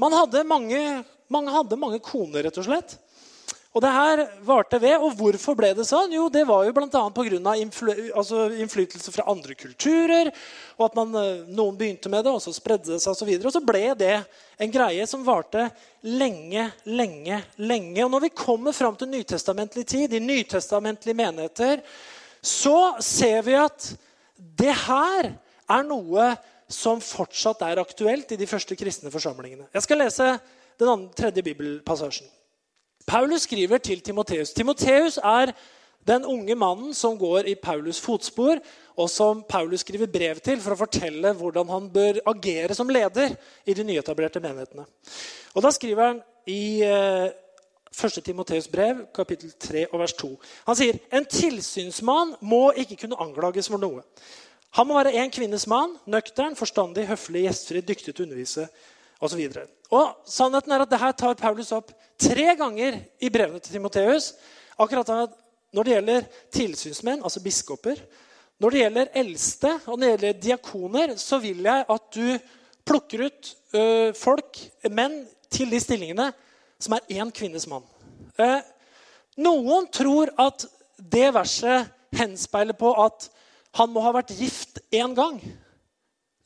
[0.00, 0.80] man hadde mange,
[1.32, 2.96] mange hadde mange koner, rett og slett.
[3.74, 4.94] Og det her varte ved.
[5.02, 6.12] Og hvorfor ble det sånn?
[6.14, 6.86] Jo, det var jo bl.a.
[6.86, 7.54] pga.
[7.58, 10.30] Influ, altså innflytelse fra andre kulturer.
[10.78, 13.32] Og at man, eh, noen begynte med det, og så spredde det seg osv.
[13.32, 14.14] Og, så og så ble det
[14.62, 15.66] en greie som varte
[16.06, 18.04] lenge, lenge, lenge.
[18.06, 21.82] Og når vi kommer fram til nytestamentlig tid, i nytestamentlige menigheter,
[22.44, 23.90] så ser vi at
[24.36, 26.30] det her er noe
[26.70, 29.66] som fortsatt er aktuelt i de første kristne forsamlingene.
[29.74, 30.30] Jeg skal lese
[30.78, 32.30] den andre, tredje bibelpassasjen.
[33.06, 34.52] Paulus skriver til Timoteus.
[34.52, 35.52] Timoteus er
[36.06, 38.60] den unge mannen som går i Paulus' fotspor,
[38.96, 43.36] og som Paulus skriver brev til for å fortelle hvordan han bør agere som leder
[43.66, 44.84] i de nyetablerte menighetene.
[45.54, 47.30] Og Da skriver han i eh,
[47.94, 48.24] 1.
[48.24, 50.30] Timoteus brev, kapittel 3, og vers 2.
[50.66, 54.02] Han sier en tilsynsmann må ikke kunne anklages for noe.
[54.74, 58.66] Han må være en kvinnes mann, nøktern, forstandig, høflig, gjestfri, dyktig til å undervise
[59.24, 59.40] osv.
[59.94, 64.32] Og sannheten er at det her tar Paulus opp tre ganger i brevene til Timoteus.
[64.80, 65.10] Akkurat
[65.74, 67.98] når det gjelder tilsynsmenn, altså biskoper,
[68.62, 72.38] Når det gjelder eldste og når det gjelder diakoner, så vil jeg at du
[72.86, 74.60] plukker ut ø, folk,
[74.90, 76.28] menn, til de stillingene
[76.78, 77.82] som er én kvinnes mann.
[78.38, 78.62] Eh,
[79.42, 80.66] noen tror at
[80.98, 83.28] det verset henspeiler på at
[83.74, 85.40] han må ha vært gift én gang.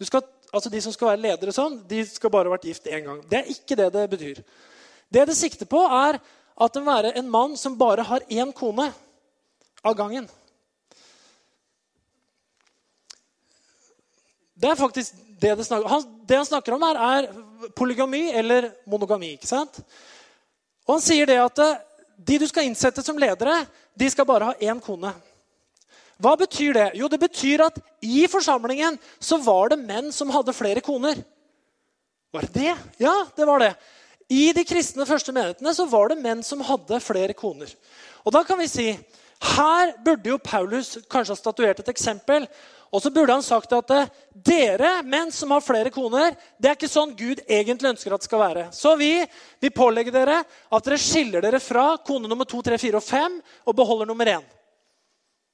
[0.00, 2.88] Du Skal, altså De som skal være ledere sånn, de skal bare ha vært gift
[2.88, 3.20] én gang.
[3.28, 4.42] Det er ikke det det betyr.
[5.08, 6.18] Det det sikter på, er
[6.58, 8.90] at det må være en mann som bare har én kone
[9.84, 10.28] av gangen.
[14.58, 18.72] Det er faktisk det det snakker han, Det han snakker om, her, er polygami eller
[18.86, 19.32] monogami.
[19.32, 19.80] ikke sant?
[20.86, 21.78] Og han sier det at eh,
[22.16, 25.12] de du skal innsette som ledere, de skal bare ha én kone.
[26.18, 26.88] Hva betyr det?
[26.98, 31.20] Jo, det betyr at i forsamlingen så var det menn som hadde flere koner.
[32.34, 32.74] Var det det?
[33.04, 33.72] Ja, det var det.
[34.28, 37.70] I de kristne første menighetene så var det menn som hadde flere koner.
[38.26, 38.88] Og da kan vi si
[39.54, 42.48] her burde jo Paulus kanskje ha statuert et eksempel
[42.88, 46.78] og så burde han sagt at eh, dere menn som har flere koner, det er
[46.78, 48.68] ikke sånn Gud egentlig ønsker at det skal være.
[48.72, 49.12] Så vi
[49.60, 53.36] vil pålegge dere at dere skiller dere fra kone nummer to, tre, fire og fem
[53.68, 54.46] og beholder nummer én.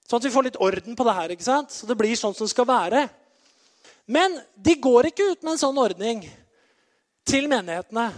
[0.04, 1.32] Sånn at vi får litt orden på det her.
[1.32, 1.72] ikke sant?
[1.72, 3.08] Så det blir sånn som det skal være.
[4.06, 6.24] Men de går ikke ut med en sånn ordning
[7.24, 8.10] til menighetene.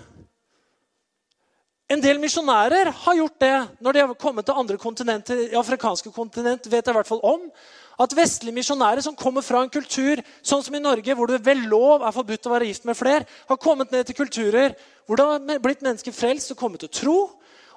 [1.87, 5.53] En del misjonærer har gjort det når de har kommet til andre kontinenter.
[5.53, 7.51] i afrikanske kontinent vet jeg i hvert fall om,
[7.99, 11.62] At vestlige misjonærer som kommer fra en kultur sånn som i Norge, hvor det ved
[11.64, 14.75] lov er forbudt å være gift med flere, har kommet ned til kulturer
[15.07, 17.31] hvor det har blitt mennesker frelst og kommet til tro.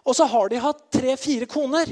[0.04, 1.88] Og så har de hatt tre-fire koner.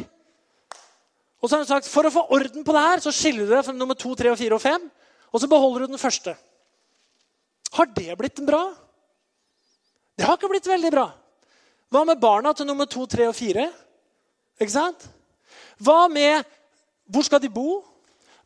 [1.42, 3.54] Og så har hun sagt for å få orden på det her, så skiller du
[3.54, 4.88] deg fra nummer to, tre, fire og fem.
[5.30, 6.34] Og så beholder du den første.
[7.78, 8.64] Har det blitt bra?
[10.18, 11.12] Det har ikke blitt veldig bra.
[11.94, 13.68] Hva med barna til nummer to, tre og fire?
[14.58, 15.06] Ikke sant?
[15.78, 16.42] Hva med
[17.08, 17.84] hvor skal de bo?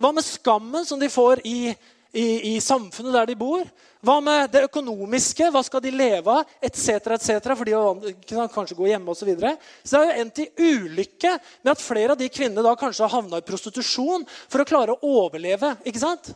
[0.02, 1.72] Hva med skammen som de får i,
[2.12, 3.64] i, i samfunnet der de bor?
[4.02, 5.52] Hva med det økonomiske?
[5.54, 6.54] Hva skal de leve av?
[6.64, 7.52] Etc., etc.
[7.54, 9.22] For de kan kanskje gå hjemme osv.
[9.22, 9.52] Så, videre.
[9.84, 13.06] så det har jo endt i ulykke med at flere av de kvinnene da kanskje
[13.06, 15.76] har havna i prostitusjon for å klare å overleve.
[15.86, 16.32] ikke sant?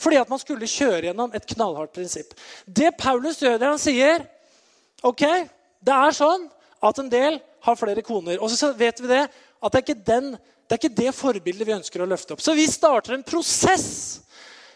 [0.00, 2.32] Fordi at man skulle kjøre gjennom et knallhardt prinsipp.
[2.66, 4.24] Det Paulus gjør, han sier
[5.06, 5.26] ok,
[5.84, 6.48] det er sånn
[6.80, 8.40] at en del har flere koner.
[8.40, 11.68] Og så vet vi det, at det er ikke, den, det, er ikke det forbildet
[11.68, 12.42] vi ønsker å løfte opp.
[12.42, 14.24] Så vi starter en prosess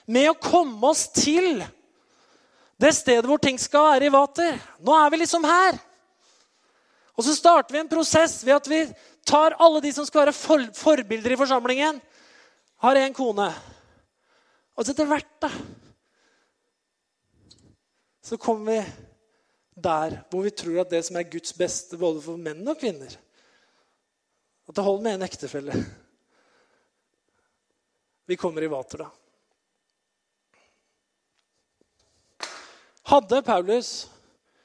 [0.06, 1.62] med å komme oss til
[2.80, 4.56] det stedet hvor ting skal være i vater.
[4.84, 5.78] Nå er vi liksom her.
[7.14, 8.80] Og så starter vi en prosess ved at vi
[9.24, 12.00] tar alle de som skal være for, forbilder i forsamlingen,
[12.84, 13.48] har én kone.
[14.74, 15.52] Og så etter hvert, da
[18.24, 18.82] Så kommer vi
[19.74, 23.12] der hvor vi tror at det som er Guds beste både for menn og kvinner
[24.64, 25.74] At det holder med en ektefelle.
[28.24, 29.10] Vi kommer i vater, da.
[33.04, 33.90] Hadde Paulus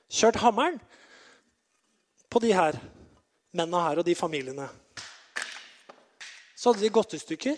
[0.10, 0.80] kjørt hammeren
[2.32, 2.78] på de her
[3.52, 4.68] mennene her og de familiene,
[6.56, 7.58] så hadde de gått i stykker.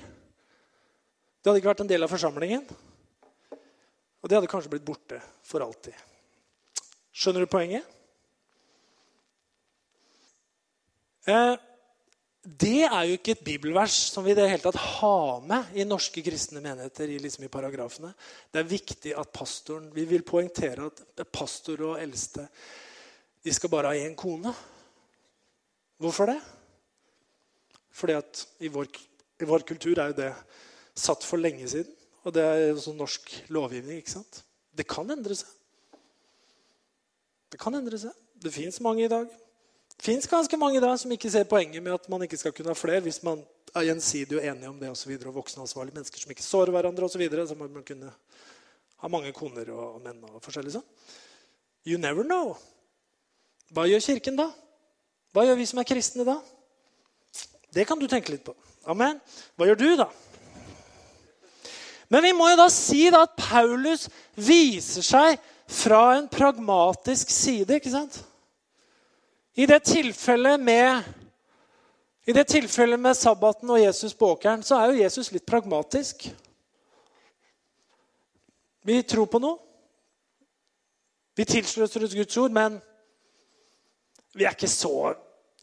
[1.41, 2.65] Det hadde ikke vært en del av forsamlingen.
[4.21, 5.95] Og de hadde kanskje blitt borte for alltid.
[7.11, 7.85] Skjønner du poenget?
[11.29, 11.55] Eh,
[12.41, 16.23] det er jo ikke et bibelvers som vi det hele tatt har med i norske
[16.25, 17.09] kristne menigheter.
[17.09, 18.13] i, liksom i paragrafene.
[18.51, 22.47] Det er viktig at pastoren, Vi vil poengtere at pastor og eldste
[23.43, 24.53] de skal bare ha én kone.
[25.97, 26.39] Hvorfor det?
[27.91, 28.87] Fordi at i vår,
[29.41, 30.33] i vår, kultur er jo det
[30.95, 31.93] satt for lenge siden.
[32.25, 33.97] Og det er sånn norsk lovgivning.
[33.97, 34.43] ikke sant?
[34.73, 35.49] Det kan endre seg.
[37.51, 38.13] Det kan endre seg.
[38.41, 39.29] Det fins mange i dag.
[40.01, 42.77] Fins ganske mange der som ikke ser poenget med at man ikke skal kunne ha
[42.77, 43.43] flere hvis man
[43.75, 44.89] er gjensidig og enig om det.
[44.89, 47.13] Og, og voksenansvarlige mennesker som ikke sårer hverandre osv.
[47.13, 50.87] Så, videre, så må man kunne ha mange koner og menn og forskjellig sånn.
[51.85, 52.55] You never know.
[53.73, 54.49] Hva gjør Kirken da?
[55.31, 56.39] Hva gjør vi som er kristne da?
[57.71, 58.57] Det kan du tenke litt på.
[58.89, 59.21] Amen.
[59.55, 60.09] Hva gjør du, da?
[62.11, 65.37] Men vi må jo da si da at Paulus viser seg
[65.71, 67.77] fra en pragmatisk side.
[67.77, 68.17] ikke sant?
[69.53, 71.03] I det tilfellet med,
[72.25, 76.29] i det tilfellet med sabbaten og Jesus på åkeren så er jo Jesus litt pragmatisk.
[78.87, 79.59] Vi tror på noe.
[81.35, 82.77] Vi tilsløser oss Guds ord, men
[84.35, 85.11] vi er ikke så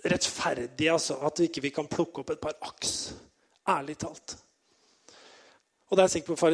[0.05, 3.15] rettferdige altså, at vi ikke kan plukke opp et par aks.
[3.69, 4.37] Ærlig talt.
[5.89, 6.51] Og det er sikkert på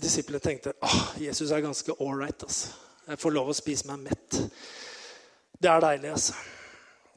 [0.00, 2.42] disiplene tenkte ah, Jesus er ganske ålreit.
[2.42, 2.72] Altså.
[3.08, 4.40] Jeg får lov å spise meg mett.
[5.60, 6.36] Det er deilig, altså.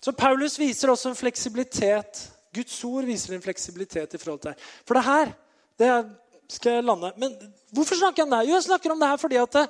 [0.06, 2.20] Så Paulus viser også en fleksibilitet.
[2.54, 4.68] Guds ord viser en fleksibilitet i forhold til det.
[4.86, 5.34] For det her
[5.80, 5.90] Det
[6.50, 7.10] skal jeg lande.
[7.18, 7.34] Men
[7.74, 8.50] hvorfor snakker jeg om det?
[8.50, 9.68] Jo, jeg snakker om det her fordi at eh,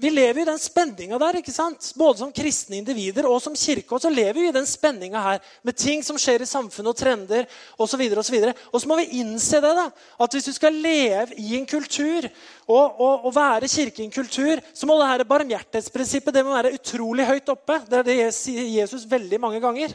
[0.00, 1.38] vi lever i den spenninga der.
[1.40, 1.92] ikke sant?
[1.98, 3.94] Både som kristne individer og som kirke.
[3.94, 6.98] Og så lever vi i den spenninga her med ting som skjer i samfunnet, og
[6.98, 8.04] trender osv.
[8.08, 9.74] Og, så og, og så må vi innse det.
[9.80, 9.88] da,
[10.20, 12.28] At hvis du skal leve i en kultur
[12.68, 16.54] og, og, og være kirke i en kultur, så må det her barmhjertighetsprinsippet det må
[16.54, 17.82] være utrolig høyt oppe.
[17.88, 19.94] Det er det sier Jesus veldig mange ganger.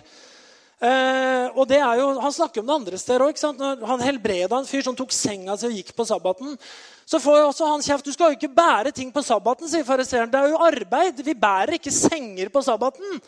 [0.84, 3.40] Eh, og det er jo, Han snakker om det andre steder òg.
[3.88, 6.58] Han helbreda en fyr som tok senga si og gikk på sabbaten.
[7.06, 8.06] Så får jo også han kjeft.
[8.06, 10.32] Du skal jo ikke bære ting på sabbaten, sier fariseeren.
[10.32, 11.24] Det er jo arbeid.
[11.26, 13.20] Vi bærer ikke senger på sabbaten.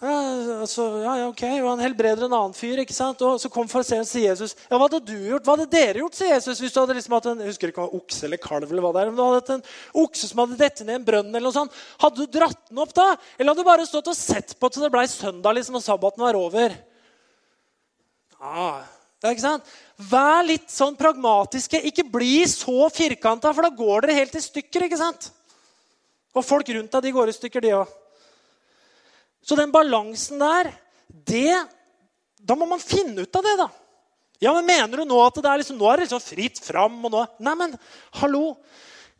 [0.00, 0.12] Ja,
[0.62, 1.42] altså, ja, ja, ok.
[1.60, 2.78] Og han helbreder en annen fyr.
[2.80, 3.20] ikke sant?
[3.20, 4.54] Og Så kom fariseeren til Jesus.
[4.70, 5.44] Ja, Hva hadde du gjort?
[5.44, 6.16] Hva hadde dere gjort?
[6.16, 6.60] sier Jesus.
[6.62, 8.94] Hvis du hadde liksom hatt en jeg husker ikke hva okse eller kalv eller hva
[8.96, 9.66] det er, men du hadde hatt en
[10.06, 11.76] okse som hadde dettet ned en brønn, eller noe sånt.
[12.00, 13.10] Hadde du dratt den opp da?
[13.36, 16.24] Eller hadde du bare stått og sett på til det ble søndag liksom, og sabbaten
[16.24, 16.78] var over?
[18.40, 19.68] Ja, ikke sant?
[20.00, 21.82] Vær litt sånn pragmatiske.
[21.90, 24.86] Ikke bli så firkanta, for da går dere helt i stykker.
[24.86, 25.28] ikke sant?
[26.32, 27.96] Og folk rundt deg de går i stykker, de òg.
[29.44, 30.72] Så den balansen der,
[31.08, 31.66] det
[32.40, 33.66] Da må man finne ut av det, da.
[34.40, 36.96] Ja, men Mener du nå at det er liksom, nå er det liksom fritt fram?
[37.04, 37.24] og nå...
[37.44, 37.74] Nei, men
[38.22, 38.56] hallo.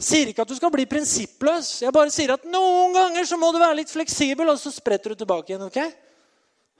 [0.00, 1.82] Sier ikke at du skal bli prinsippløs.
[1.84, 5.12] Jeg bare sier at noen ganger så må du være litt fleksibel, og så spretter
[5.12, 5.68] du tilbake igjen.
[5.68, 5.82] ok?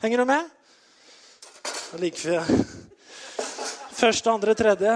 [0.00, 0.48] Henger du med?
[2.00, 2.48] Like før.
[4.00, 4.94] Første, andre, tredje.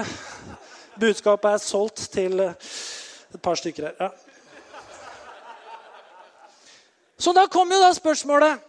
[0.97, 3.99] Budskapet er solgt til et par stykker her.
[3.99, 4.07] Ja.
[7.21, 8.63] Så da kommer jo da spørsmålet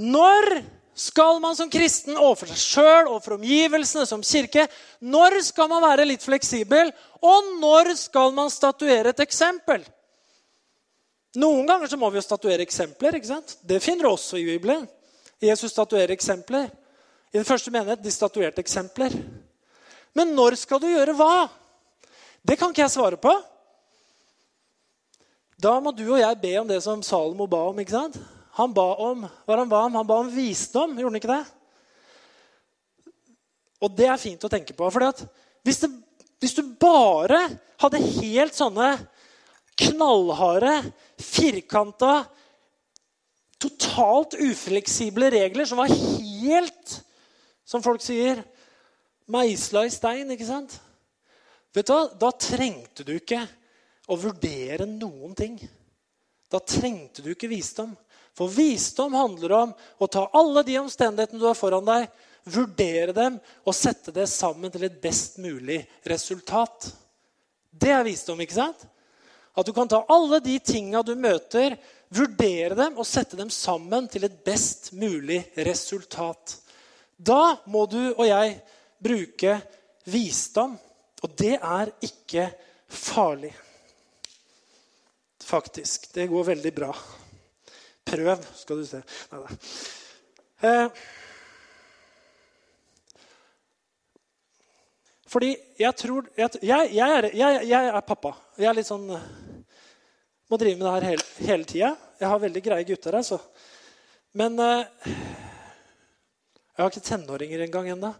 [0.00, 0.48] Når
[0.96, 4.64] skal man som kristen overfor seg sjøl og for omgivelsene som kirke
[5.04, 6.88] når skal man være litt fleksibel,
[7.20, 9.84] og når skal man statuere et eksempel?
[11.36, 13.20] Noen ganger så må vi jo statuere eksempler.
[13.20, 13.58] ikke sant?
[13.60, 14.88] Det finner du også i Bibelen.
[15.40, 16.70] Jesus statuerer eksempler.
[17.32, 19.12] I den første menighet de statuerte eksempler.
[20.16, 21.48] Men når skal du gjøre hva?
[22.42, 23.32] Det kan ikke jeg svare på.
[25.62, 27.78] Da må du og jeg be om det som Salomo ba om.
[27.78, 28.18] ikke sant?
[28.58, 29.98] Han ba om hva han ba om?
[30.00, 31.42] Han ba om visdom, gjorde han ikke det?
[33.82, 34.90] Og det er fint å tenke på.
[34.92, 35.06] For
[35.66, 35.80] hvis,
[36.42, 37.40] hvis, du bare
[37.82, 38.92] hadde helt sånne
[39.82, 40.74] knallharde,
[41.22, 42.22] firkanta,
[43.62, 46.98] totalt ufleksible regler som var helt,
[47.64, 48.42] som folk sier,
[49.30, 50.78] meisla i stein, ikke sant?
[51.72, 52.06] Vet du hva?
[52.20, 53.40] Da trengte du ikke
[54.10, 55.56] å vurdere noen ting.
[56.52, 57.94] Da trengte du ikke visdom.
[58.36, 62.08] For visdom handler om å ta alle de omstendighetene du har foran deg,
[62.48, 66.88] vurdere dem og sette det sammen til et best mulig resultat.
[67.70, 68.86] Det er visdom, ikke sant?
[69.52, 71.76] At du kan ta alle de tinga du møter,
[72.12, 76.56] vurdere dem og sette dem sammen til et best mulig resultat.
[77.16, 78.56] Da må du og jeg
[79.02, 79.58] bruke
[80.10, 80.78] visdom.
[81.22, 82.48] Og det er ikke
[82.92, 83.52] farlig
[85.52, 86.12] faktisk.
[86.14, 86.92] Det går veldig bra.
[88.04, 89.02] Prøv, skal du se.
[89.32, 89.56] Nei,
[90.62, 91.02] eh,
[95.32, 98.34] fordi jeg tror jeg, jeg, er, jeg, jeg, er, pappa.
[98.58, 99.06] Jeg er litt sånn
[100.52, 101.92] Må drive med det her hele, hele tida.
[102.20, 103.38] Jeg har veldig greie gutter, altså.
[104.36, 108.12] Men eh, Jeg har ikke tenåringer engang ennå.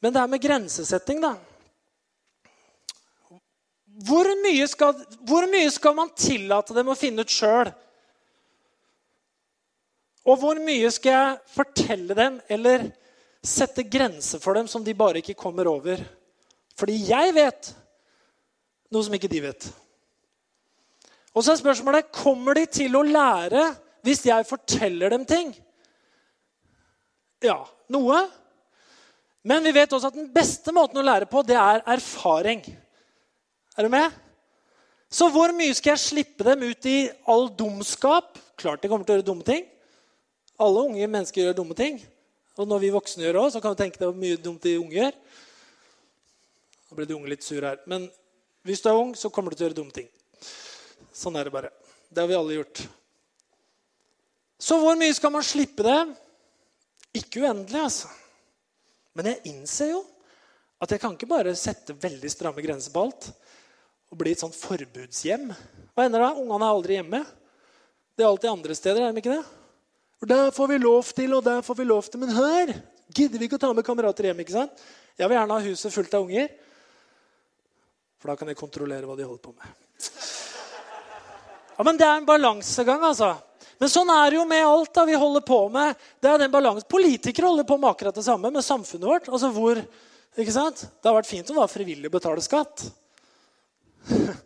[0.00, 1.34] Men det er med grensesetting, da.
[4.00, 4.96] Hvor mye, skal,
[5.28, 7.68] hvor mye skal man tillate dem å finne ut sjøl?
[10.28, 12.88] Og hvor mye skal jeg fortelle dem eller
[13.44, 16.00] sette grenser for dem som de bare ikke kommer over?
[16.80, 17.72] Fordi jeg vet
[18.90, 19.68] noe som ikke de vet.
[21.36, 23.68] Og så er spørsmålet kommer de til å lære
[24.06, 25.52] hvis jeg forteller dem ting.
[27.44, 27.60] Ja,
[27.92, 28.24] noe.
[29.46, 32.60] Men vi vet også at den beste måten å lære på, det er erfaring.
[33.76, 34.12] Er du med?
[35.10, 36.98] Så hvor mye skal jeg slippe dem ut i
[37.30, 38.36] all dumskap?
[38.60, 39.64] Klart de kommer til å gjøre dumme ting.
[40.60, 41.98] Alle unge mennesker gjør dumme ting.
[42.60, 44.62] Og når vi voksne gjør det òg, så kan du tenke deg hvor mye dumt
[44.66, 45.16] de unge gjør.
[46.90, 47.80] Nå ble de unge litt sur her.
[47.88, 48.06] Men
[48.68, 50.10] hvis du er ung, så kommer du til å gjøre dumme ting.
[51.16, 51.72] Sånn er det bare.
[52.12, 52.84] Det har vi alle gjort.
[54.60, 56.00] Så hvor mye skal man slippe det?
[57.16, 58.10] Ikke uendelig, altså.
[59.16, 60.02] Men jeg innser jo
[60.80, 63.30] at jeg kan ikke bare sette veldig stramme grenser på alt
[64.10, 65.50] og bli et sånt forbudshjem.
[65.94, 66.30] Hva ender da?
[66.40, 67.20] Ungene er aldri hjemme.
[68.16, 69.02] Det er alltid andre steder.
[69.06, 69.44] er de ikke det?
[70.18, 72.20] For Der får vi lov til, og der får vi lov til.
[72.20, 72.72] Men her
[73.14, 74.40] gidder vi ikke å ta med kamerater hjem.
[74.42, 74.82] ikke sant?
[75.16, 76.50] Jeg vil gjerne ha huset fullt av unger.
[78.20, 79.78] For da kan jeg kontrollere hva de holder på med.
[81.78, 83.34] Ja, Men det er en balansegang, altså.
[83.80, 85.96] Men sånn er det jo med alt da vi holder på med.
[86.20, 86.84] Det er den balansen.
[86.90, 89.30] Politikere holder på med akkurat det samme med samfunnet vårt.
[89.32, 89.80] Altså hvor
[90.38, 90.84] Ikke sant?
[91.02, 92.84] Det har vært fint å var frivillig å betale skatt.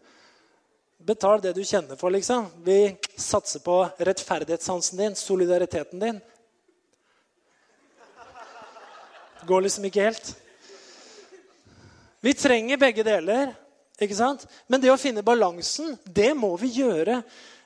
[1.04, 2.46] Betal det du kjenner for, liksom.
[2.64, 6.22] Vi satser på rettferdighetssansen din, solidariteten din.
[9.42, 10.32] Det går liksom ikke helt.
[12.24, 13.52] Vi trenger begge deler,
[14.00, 14.46] ikke sant?
[14.72, 17.20] Men det å finne balansen, det må vi gjøre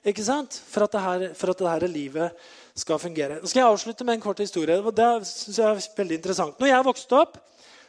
[0.07, 0.55] ikke sant?
[0.71, 3.41] For at, det her, for at det her livet skal fungere.
[3.41, 4.79] Nå skal jeg avslutte med en kort historie.
[4.79, 6.61] Det synes jeg er veldig interessant.
[6.61, 7.39] Når jeg vokste opp,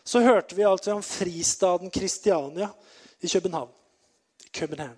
[0.03, 2.71] så hørte vi altså om fristaden Kristiania
[3.21, 3.69] i København.
[4.53, 4.97] København.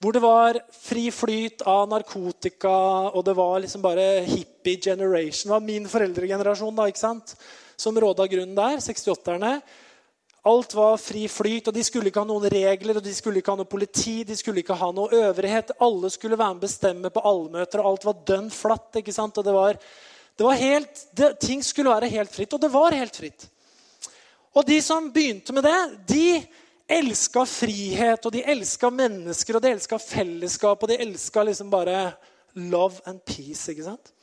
[0.00, 2.72] Hvor det var fri flyt av narkotika,
[3.12, 5.48] og det var liksom bare hippie generation.
[5.48, 7.36] Det var min foreldregenerasjon da, ikke sant?
[7.76, 8.80] som råda grunnen der.
[8.80, 9.60] 68-erne.
[10.46, 13.50] Alt var fri flyt, og de skulle ikke ha noen regler, og de skulle ikke
[13.50, 15.72] ha noe politi, de skulle ikke ha noe øvrighet.
[15.82, 19.00] Alle skulle være med å bestemme på allmøter, og alt var dønn flatt.
[19.00, 19.40] ikke sant?
[19.40, 19.80] Og det var,
[20.38, 23.48] det var helt, det, ting skulle være helt fritt, og det var helt fritt.
[24.56, 25.80] Og de som begynte med det,
[26.14, 26.28] de
[26.86, 32.12] elska frihet, og de elska mennesker, og de elska fellesskap, og de elska liksom bare
[32.54, 33.66] love and peace.
[33.72, 34.14] ikke sant?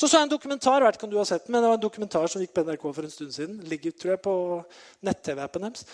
[0.00, 1.76] Så så jeg en dokumentar vet ikke om du har sett den, men det var
[1.76, 3.58] en dokumentar som gikk på NRK for en stund siden.
[3.68, 4.34] ligger tror jeg, på
[5.04, 5.84] nett-TV-appen deres,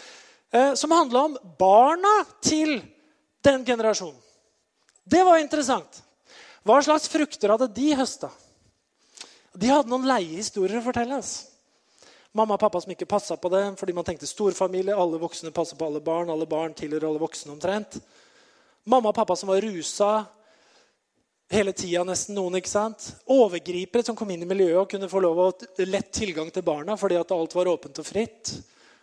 [0.52, 2.82] eh, Som handla om barna til
[3.42, 4.20] den generasjonen.
[5.04, 6.02] Det var interessant.
[6.62, 8.30] Hva slags frukter hadde de høsta?
[9.54, 11.18] De hadde noen leie historier å fortelle.
[11.18, 11.46] oss.
[12.32, 14.94] Mamma og pappa som ikke passa på det fordi man tenkte storfamilie.
[14.94, 16.30] Alle voksne passer på alle barn.
[16.30, 17.98] Alle barn tilhører alle voksne omtrent.
[18.84, 20.26] Mamma og pappa som var rusa
[21.50, 22.58] hele tida, nesten noen.
[22.58, 23.08] ikke sant?
[23.30, 25.50] Overgripere som kom inn i miljøet og kunne få lov å
[25.86, 28.54] lett tilgang til barna fordi at alt var åpent og fritt.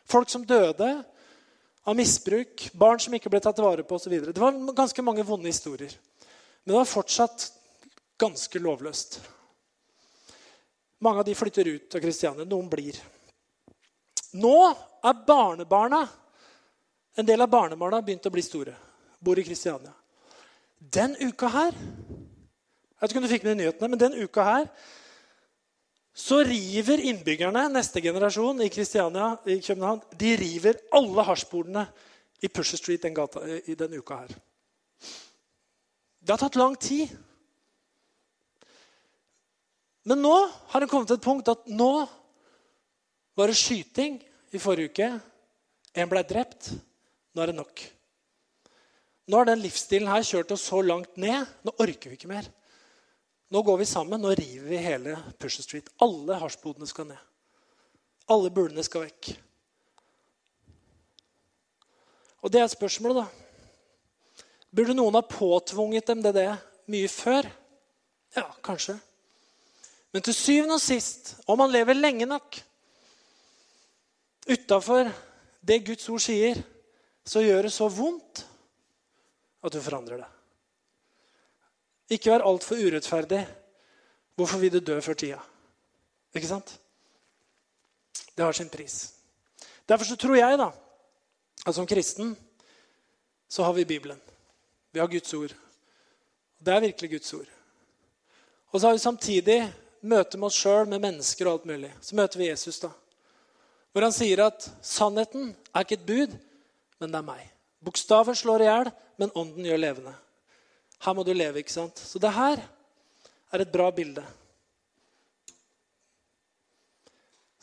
[0.06, 0.90] Folk som døde
[1.84, 2.70] av misbruk.
[2.74, 4.16] Barn som ikke ble tatt vare på osv.
[4.28, 5.94] Det var ganske mange vonde historier.
[6.64, 7.50] Men det var fortsatt
[8.20, 9.20] ganske lovløst.
[11.04, 12.48] Mange av de flytter ut av Kristiania.
[12.48, 13.00] Noen blir.
[14.40, 14.58] Nå
[15.04, 16.08] er barnebarna
[17.14, 18.72] En del av barnebarna begynt å bli store.
[19.22, 19.92] Bor i Kristiania.
[20.82, 21.76] Den uka her
[23.04, 24.68] Jeg vet ikke om du fikk med nyhetene, men den uka her
[26.16, 31.84] så river innbyggerne, neste generasjon i Kristiania, i København, de river alle hasjbordene
[32.40, 34.32] i Pusher Street den, gata, i den uka her.
[36.24, 37.12] Det har tatt lang tid.
[40.08, 40.34] Men nå
[40.72, 41.92] har det kommet til et punkt at nå
[43.36, 44.22] var det skyting
[44.56, 45.12] i forrige uke.
[45.92, 46.72] En ble drept.
[47.36, 47.88] Nå er det nok.
[49.28, 51.52] Nå har den livsstilen her kjørt oss så langt ned.
[51.68, 52.48] Nå orker vi ikke mer.
[53.54, 54.22] Nå går vi sammen.
[54.22, 55.90] Nå river vi hele Pusher Street.
[56.02, 57.22] Alle hasjbodene skal ned.
[58.34, 59.30] Alle bulene skal vekk.
[62.42, 64.46] Og det er spørsmålet, da.
[64.74, 66.48] Burde noen ha påtvunget dem det, det
[66.90, 67.46] mye før?
[68.34, 68.98] Ja, kanskje.
[70.14, 72.58] Men til syvende og sist, om man lever lenge nok
[74.50, 75.14] utafor
[75.62, 76.58] det Guds ord sier,
[77.24, 78.48] så gjør det så vondt
[79.64, 80.32] at du forandrer det.
[82.14, 83.42] Ikke vær altfor urettferdig.
[84.38, 85.40] Hvorfor vil du dø før tida?
[86.34, 86.76] Ikke sant?
[88.34, 89.14] Det har sin pris.
[89.90, 90.72] Derfor så tror jeg da,
[91.66, 92.36] at som kristen
[93.50, 94.22] så har vi Bibelen.
[94.92, 95.54] Vi har Guds ord.
[96.60, 97.50] Det er virkelig Guds ord.
[98.72, 99.60] Og så har vi samtidig
[100.02, 101.92] møte med oss sjøl, med mennesker og alt mulig.
[102.02, 102.90] Så møter vi Jesus, da.
[103.94, 106.38] Hvor han sier at sannheten er ikke et bud,
[107.00, 107.44] men det er meg.
[107.84, 108.90] Bokstaven slår i hjel,
[109.22, 110.16] men ånden gjør levende.
[111.04, 112.00] Her må du leve, ikke sant?
[112.00, 112.62] Så det her
[113.54, 114.24] er et bra bilde.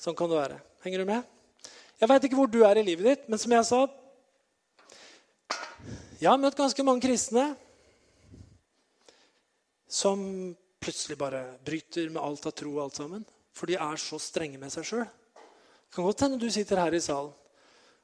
[0.01, 0.61] Sånn kan det være.
[0.85, 1.25] Henger du med?
[2.01, 3.81] Jeg veit ikke hvor du er i livet ditt, men som jeg sa
[6.21, 7.51] Jeg har møtt ganske mange kristne
[9.91, 10.23] som
[10.81, 13.25] plutselig bare bryter med alt av tro og alt sammen.
[13.57, 15.05] For de er så strenge med seg sjøl.
[15.05, 17.33] Det kan godt hende du sitter her i salen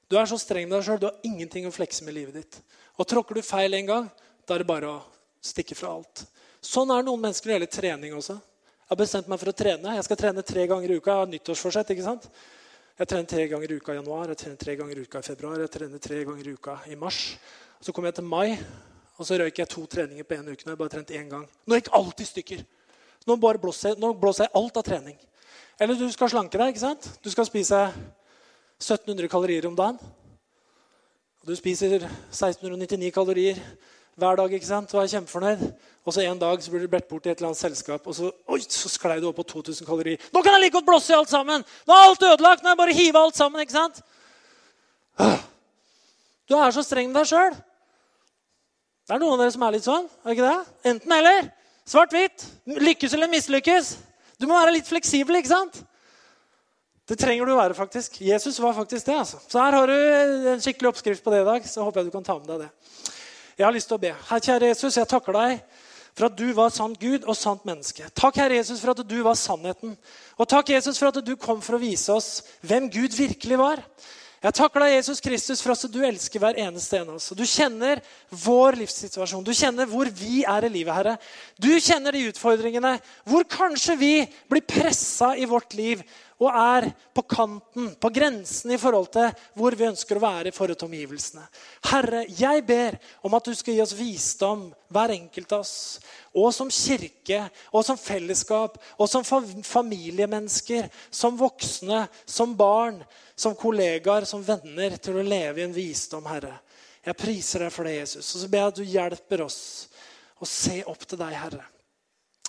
[0.07, 1.01] du er så streng med deg sjøl.
[1.03, 2.59] Du har ingenting å flekse med livet ditt.
[2.97, 4.09] Og tråkker du feil en gang,
[4.47, 4.99] da er det bare å
[5.47, 6.27] stikke fra alt.
[6.65, 8.37] Sånn er noen mennesker når det gjelder trening også.
[8.37, 9.97] Jeg har bestemt meg for å trene.
[9.99, 11.11] Jeg skal trene tre ganger i uka.
[11.11, 11.91] Jeg har nyttårsforsett.
[11.95, 12.29] ikke sant?
[12.97, 15.25] Jeg trener tre ganger i uka i januar, jeg trener tre ganger i uka i
[15.27, 17.19] februar, jeg trener tre ganger i uka i mars.
[17.85, 18.57] Så kom jeg til mai,
[19.19, 20.65] og så røyker jeg to treninger på én uke.
[20.65, 21.43] Nå har jeg bare trent én gang.
[21.69, 22.63] Nå gikk alt i stykker.
[23.29, 25.19] Nå, bare blåser, nå blåser jeg alt av trening.
[25.77, 26.73] Eller du skal slanke deg.
[26.73, 27.11] ikke sant?
[27.21, 27.83] Du skal spise
[28.81, 30.01] 1700 kalorier om dagen.
[31.43, 33.61] Og du spiser 1699 kalorier
[34.17, 34.95] hver dag ikke sant?
[34.95, 35.63] og er kjempefornøyd.
[36.07, 38.15] Og så en dag så blir du bedt bort i et eller annet selskap, og
[38.15, 40.23] så, oi, så sklei du opp på 2000 kalorier.
[40.33, 41.65] Nå kan jeg like godt blåse i alt sammen!
[41.87, 42.63] Nå er alt ødelagt!
[42.63, 43.65] Nå er jeg bare hive alt sammen.
[43.65, 43.99] ikke sant?
[46.47, 47.57] Du er så streng med deg sjøl.
[49.07, 50.07] Det er noen av dere som er litt sånn.
[50.23, 50.91] er ikke det?
[50.93, 51.51] Enten eller.
[51.87, 52.47] Svart-hvitt.
[52.87, 53.93] Lykkes eller mislykkes.
[54.39, 55.41] Du må være litt fleksibel.
[55.41, 55.83] ikke sant?
[57.07, 58.21] Det trenger du å være, faktisk.
[58.23, 59.19] Jesus var faktisk det.
[59.27, 59.43] altså.
[59.47, 61.67] Så her har du en skikkelig oppskrift på det i dag.
[61.67, 62.71] så håper jeg du kan ta med deg det.
[63.57, 64.13] Jeg har lyst til å be.
[64.29, 65.61] Herre kjære Jesus, jeg takker deg
[66.17, 68.05] for at du var sant Gud og sant menneske.
[68.17, 69.95] Takk, Herre Jesus, for at du var sannheten.
[70.37, 73.81] Og takk, Jesus, for at du kom for å vise oss hvem Gud virkelig var.
[74.45, 77.31] Jeg takker deg, Jesus Kristus, for at du elsker hver eneste en av oss.
[77.33, 78.03] Du kjenner
[78.45, 79.45] vår livssituasjon.
[79.45, 81.17] Du kjenner hvor vi er i livet, Herre.
[81.57, 82.93] Du kjenner de utfordringene
[83.25, 84.13] hvor kanskje vi
[84.53, 86.05] blir pressa i vårt liv
[86.37, 90.55] og er på kanten, på grensen i forhold til hvor vi ønsker å være i
[90.55, 91.45] forhold til omgivelsene.
[91.89, 95.77] Herre, jeg ber om at du skal gi oss visdom, hver enkelt av oss.
[96.37, 97.41] Og som kirke,
[97.73, 103.01] og som fellesskap, og som familiemennesker, som voksne, som barn,
[103.37, 106.59] som kollegaer, som venner, til å leve i en visdom, Herre.
[107.07, 108.35] Jeg priser deg for det, Jesus.
[108.35, 109.63] Og så ber jeg at du hjelper oss
[110.37, 111.65] å se opp til deg, Herre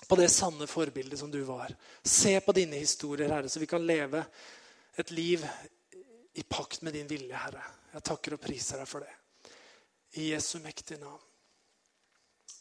[0.08, 1.74] på det sanne forbildet som du var.
[2.02, 4.24] Se på dine historier, Herre, så vi kan leve
[4.96, 5.44] et liv
[6.34, 7.64] i pakt med din vilje, Herre.
[7.92, 9.14] Jeg takker og priser deg for det.
[10.20, 11.20] I Jesu mektige navn.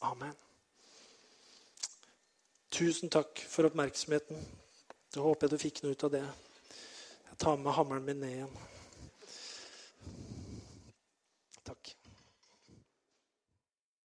[0.07, 0.35] Amen.
[2.69, 4.43] Tusen takk for oppmerksomheten.
[5.15, 6.25] Jeg håper jeg du fikk noe ut av det.
[7.29, 8.57] Jeg tar med hammeren min ned igjen.